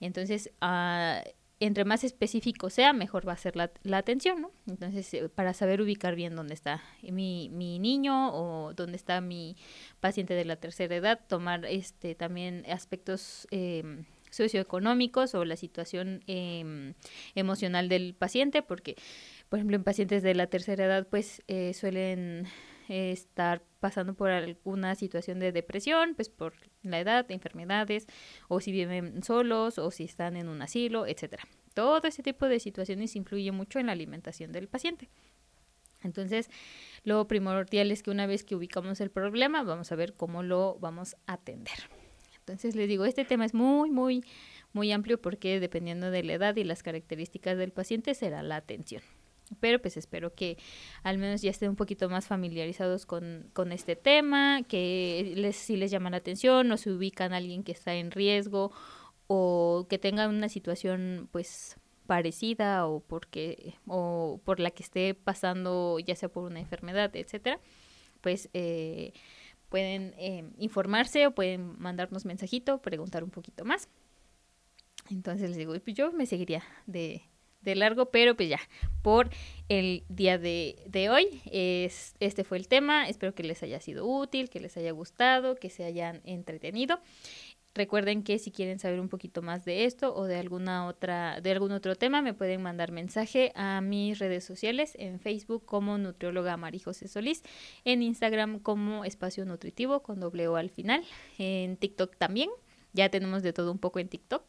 Entonces, 0.00 0.50
uh, 0.60 1.26
entre 1.60 1.84
más 1.84 2.04
específico 2.04 2.68
sea, 2.68 2.92
mejor 2.92 3.26
va 3.26 3.32
a 3.32 3.36
ser 3.36 3.54
la, 3.56 3.70
atención, 3.96 4.42
¿no? 4.42 4.50
Entonces, 4.66 5.12
eh, 5.14 5.28
para 5.28 5.54
saber 5.54 5.80
ubicar 5.80 6.14
bien 6.14 6.34
dónde 6.34 6.54
está 6.54 6.82
mi, 7.02 7.48
mi 7.50 7.78
niño 7.78 8.34
o 8.34 8.74
dónde 8.74 8.96
está 8.96 9.20
mi 9.20 9.56
paciente 10.00 10.34
de 10.34 10.44
la 10.44 10.56
tercera 10.56 10.96
edad, 10.96 11.20
tomar 11.28 11.64
este 11.64 12.14
también 12.14 12.64
aspectos 12.68 13.46
em, 13.50 14.04
socioeconómicos 14.30 15.34
o 15.34 15.44
la 15.44 15.56
situación 15.56 16.22
em, 16.26 16.94
emocional 17.34 17.88
del 17.88 18.14
paciente, 18.14 18.62
porque, 18.62 18.96
por 19.48 19.58
ejemplo, 19.58 19.76
en 19.76 19.84
pacientes 19.84 20.22
de 20.22 20.34
la 20.34 20.48
tercera 20.48 20.84
edad, 20.84 21.06
pues 21.08 21.42
estar 22.88 23.62
pasando 23.80 24.14
por 24.14 24.30
alguna 24.30 24.94
situación 24.94 25.38
de 25.38 25.52
depresión, 25.52 26.14
pues 26.14 26.28
por 26.28 26.54
la 26.82 27.00
edad, 27.00 27.30
enfermedades, 27.30 28.06
o 28.48 28.60
si 28.60 28.72
viven 28.72 29.22
solos, 29.22 29.78
o 29.78 29.90
si 29.90 30.04
están 30.04 30.36
en 30.36 30.48
un 30.48 30.62
asilo, 30.62 31.06
etcétera. 31.06 31.44
Todo 31.74 32.00
ese 32.06 32.22
tipo 32.22 32.46
de 32.46 32.60
situaciones 32.60 33.16
influye 33.16 33.52
mucho 33.52 33.78
en 33.78 33.86
la 33.86 33.92
alimentación 33.92 34.52
del 34.52 34.68
paciente. 34.68 35.10
Entonces, 36.02 36.50
lo 37.02 37.26
primordial 37.26 37.90
es 37.90 38.02
que 38.02 38.10
una 38.10 38.26
vez 38.26 38.44
que 38.44 38.54
ubicamos 38.54 39.00
el 39.00 39.10
problema, 39.10 39.62
vamos 39.62 39.90
a 39.90 39.96
ver 39.96 40.14
cómo 40.14 40.42
lo 40.42 40.76
vamos 40.78 41.16
a 41.26 41.34
atender. 41.34 41.78
Entonces, 42.38 42.76
les 42.76 42.88
digo, 42.88 43.06
este 43.06 43.24
tema 43.24 43.46
es 43.46 43.54
muy, 43.54 43.90
muy, 43.90 44.22
muy 44.74 44.92
amplio 44.92 45.20
porque 45.20 45.58
dependiendo 45.60 46.10
de 46.10 46.22
la 46.22 46.34
edad 46.34 46.56
y 46.56 46.64
las 46.64 46.82
características 46.82 47.56
del 47.56 47.72
paciente 47.72 48.14
será 48.14 48.42
la 48.42 48.56
atención. 48.56 49.02
Pero 49.60 49.80
pues 49.80 49.96
espero 49.96 50.34
que 50.34 50.56
al 51.02 51.18
menos 51.18 51.42
ya 51.42 51.50
estén 51.50 51.70
un 51.70 51.76
poquito 51.76 52.08
más 52.08 52.26
familiarizados 52.26 53.06
con, 53.06 53.50
con 53.52 53.72
este 53.72 53.94
tema, 53.94 54.62
que 54.62 55.34
les, 55.36 55.56
si 55.56 55.76
les 55.76 55.90
llama 55.90 56.10
la 56.10 56.16
atención 56.18 56.70
o 56.72 56.76
se 56.76 56.90
ubican 56.90 57.32
a 57.32 57.36
alguien 57.36 57.62
que 57.62 57.72
está 57.72 57.94
en 57.94 58.10
riesgo 58.10 58.72
o 59.26 59.86
que 59.88 59.98
tenga 59.98 60.28
una 60.28 60.48
situación 60.48 61.28
pues 61.30 61.76
parecida 62.06 62.86
o 62.86 63.00
porque 63.00 63.74
o 63.86 64.40
por 64.44 64.60
la 64.60 64.70
que 64.70 64.82
esté 64.82 65.14
pasando 65.14 65.98
ya 65.98 66.14
sea 66.14 66.28
por 66.28 66.44
una 66.44 66.60
enfermedad 66.60 67.14
etcétera 67.16 67.58
pues 68.20 68.50
eh, 68.52 69.12
pueden 69.68 70.14
eh, 70.18 70.44
informarse 70.58 71.26
o 71.26 71.34
pueden 71.34 71.78
mandarnos 71.78 72.24
mensajito 72.24 72.80
preguntar 72.80 73.24
un 73.24 73.30
poquito 73.30 73.64
más. 73.64 73.88
Entonces 75.10 75.50
les 75.50 75.58
digo 75.58 75.74
pues 75.78 75.96
yo 75.96 76.12
me 76.12 76.26
seguiría 76.26 76.62
de, 76.86 77.22
de 77.64 77.74
largo 77.74 78.10
pero 78.10 78.36
pues 78.36 78.48
ya 78.48 78.60
por 79.02 79.30
el 79.68 80.04
día 80.08 80.38
de, 80.38 80.76
de 80.86 81.10
hoy 81.10 81.42
es, 81.50 82.14
este 82.20 82.44
fue 82.44 82.58
el 82.58 82.68
tema. 82.68 83.08
Espero 83.08 83.34
que 83.34 83.42
les 83.42 83.62
haya 83.62 83.80
sido 83.80 84.06
útil 84.06 84.50
que 84.50 84.60
les 84.60 84.76
haya 84.76 84.92
gustado 84.92 85.56
que 85.56 85.70
se 85.70 85.84
hayan 85.84 86.20
entretenido. 86.24 87.00
Recuerden 87.74 88.22
que 88.22 88.38
si 88.38 88.52
quieren 88.52 88.78
saber 88.78 89.00
un 89.00 89.08
poquito 89.08 89.42
más 89.42 89.64
de 89.64 89.84
esto 89.84 90.14
o 90.14 90.26
de 90.26 90.36
alguna 90.36 90.86
otra, 90.86 91.40
de 91.40 91.50
algún 91.50 91.72
otro 91.72 91.96
tema, 91.96 92.22
me 92.22 92.32
pueden 92.32 92.62
mandar 92.62 92.92
mensaje 92.92 93.50
a 93.56 93.80
mis 93.80 94.20
redes 94.20 94.44
sociales, 94.44 94.94
en 94.96 95.18
Facebook 95.18 95.64
como 95.64 95.98
nutrióloga 95.98 96.56
María 96.56 96.82
José 96.84 97.08
Solís, 97.08 97.42
en 97.84 98.02
Instagram 98.02 98.60
como 98.60 99.04
Espacio 99.04 99.44
Nutritivo 99.44 100.04
con 100.04 100.20
doble 100.20 100.46
O 100.46 100.54
al 100.54 100.70
final, 100.70 101.02
en 101.36 101.76
TikTok 101.76 102.14
también, 102.16 102.48
ya 102.92 103.08
tenemos 103.08 103.42
de 103.42 103.52
todo 103.52 103.72
un 103.72 103.78
poco 103.78 103.98
en 103.98 104.08
TikTok. 104.08 104.44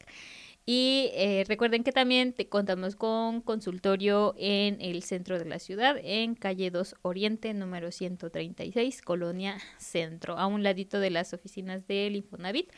Y 0.65 1.11
eh, 1.13 1.43
recuerden 1.47 1.83
que 1.83 1.91
también 1.91 2.33
te 2.33 2.49
contamos 2.49 2.95
con 2.95 3.41
consultorio 3.41 4.33
en 4.37 4.81
el 4.81 5.03
centro 5.03 5.37
de 5.37 5.45
la 5.45 5.59
ciudad, 5.59 5.97
en 6.01 6.33
calle 6.33 6.71
2 6.71 6.95
Oriente, 7.03 7.53
número 7.53 7.91
136, 7.91 9.03
Colonia 9.03 9.57
Centro, 9.77 10.39
a 10.39 10.47
un 10.47 10.63
ladito 10.63 10.99
de 10.99 11.11
las 11.11 11.33
oficinas 11.33 11.85
del 11.85 12.15
Infonavit. 12.15 12.71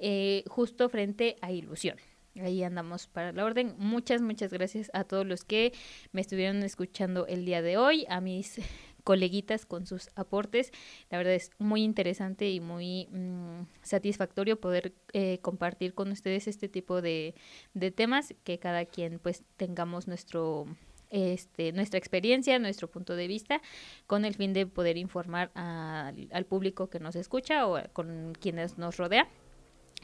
Eh, 0.00 0.42
justo 0.48 0.88
frente 0.88 1.36
a 1.42 1.52
Ilusión. 1.52 1.96
Ahí 2.40 2.64
andamos 2.64 3.06
para 3.06 3.32
la 3.32 3.44
orden. 3.44 3.74
Muchas, 3.78 4.20
muchas 4.20 4.52
gracias 4.52 4.90
a 4.94 5.04
todos 5.04 5.24
los 5.24 5.44
que 5.44 5.72
me 6.10 6.22
estuvieron 6.22 6.64
escuchando 6.64 7.26
el 7.28 7.44
día 7.44 7.62
de 7.62 7.76
hoy, 7.76 8.04
a 8.08 8.20
mis 8.20 8.58
coleguitas 9.04 9.66
con 9.66 9.86
sus 9.86 10.10
aportes. 10.14 10.70
La 11.10 11.18
verdad 11.18 11.34
es 11.34 11.50
muy 11.58 11.82
interesante 11.82 12.50
y 12.50 12.60
muy 12.60 13.06
mm, 13.10 13.66
satisfactorio 13.82 14.60
poder 14.60 14.92
eh, 15.12 15.38
compartir 15.42 15.94
con 15.94 16.10
ustedes 16.10 16.48
este 16.48 16.68
tipo 16.68 17.02
de, 17.02 17.34
de, 17.74 17.90
temas, 17.90 18.34
que 18.44 18.58
cada 18.58 18.84
quien 18.84 19.18
pues 19.18 19.42
tengamos 19.56 20.08
nuestro... 20.08 20.66
Este, 21.14 21.72
nuestra 21.72 21.98
experiencia, 21.98 22.58
nuestro 22.58 22.88
punto 22.88 23.14
de 23.14 23.26
vista, 23.26 23.60
con 24.06 24.24
el 24.24 24.34
fin 24.34 24.54
de 24.54 24.66
poder 24.66 24.96
informar 24.96 25.50
al 25.54 26.46
público 26.46 26.88
que 26.88 27.00
nos 27.00 27.16
escucha 27.16 27.66
o 27.66 27.78
con 27.92 28.32
quienes 28.40 28.78
nos 28.78 28.96
rodea 28.96 29.28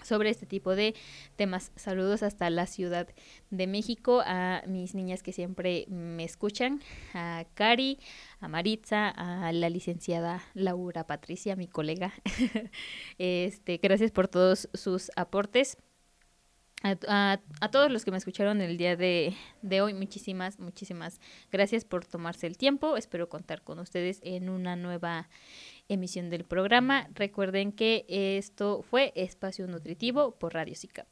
sobre 0.02 0.30
este 0.30 0.46
tipo 0.46 0.74
de 0.74 0.94
temas. 1.36 1.72
Saludos 1.76 2.22
hasta 2.22 2.50
la 2.50 2.66
Ciudad 2.66 3.08
de 3.50 3.66
México 3.66 4.22
a 4.24 4.62
mis 4.66 4.94
niñas 4.94 5.22
que 5.22 5.32
siempre 5.32 5.86
me 5.88 6.24
escuchan, 6.24 6.82
a 7.14 7.44
Cari, 7.54 7.98
a 8.40 8.48
Maritza, 8.48 9.08
a 9.08 9.52
la 9.52 9.68
licenciada 9.68 10.42
Laura 10.54 11.06
Patricia, 11.06 11.56
mi 11.56 11.68
colega. 11.68 12.12
este, 13.18 13.78
gracias 13.78 14.10
por 14.10 14.28
todos 14.28 14.68
sus 14.74 15.10
aportes. 15.16 15.78
A, 16.84 17.40
a, 17.60 17.70
todos 17.72 17.90
los 17.90 18.04
que 18.04 18.12
me 18.12 18.18
escucharon 18.18 18.60
el 18.60 18.76
día 18.76 18.94
de, 18.94 19.34
de, 19.62 19.80
hoy, 19.80 19.94
muchísimas, 19.94 20.60
muchísimas 20.60 21.20
gracias 21.50 21.84
por 21.84 22.04
tomarse 22.04 22.46
el 22.46 22.56
tiempo. 22.56 22.96
Espero 22.96 23.28
contar 23.28 23.62
con 23.62 23.80
ustedes 23.80 24.20
en 24.22 24.48
una 24.48 24.76
nueva 24.76 25.28
emisión 25.88 26.30
del 26.30 26.44
programa. 26.44 27.08
Recuerden 27.14 27.72
que 27.72 28.04
esto 28.08 28.82
fue 28.82 29.12
Espacio 29.16 29.66
Nutritivo 29.66 30.32
por 30.38 30.54
Radio 30.54 30.74
SICAP. 30.74 31.06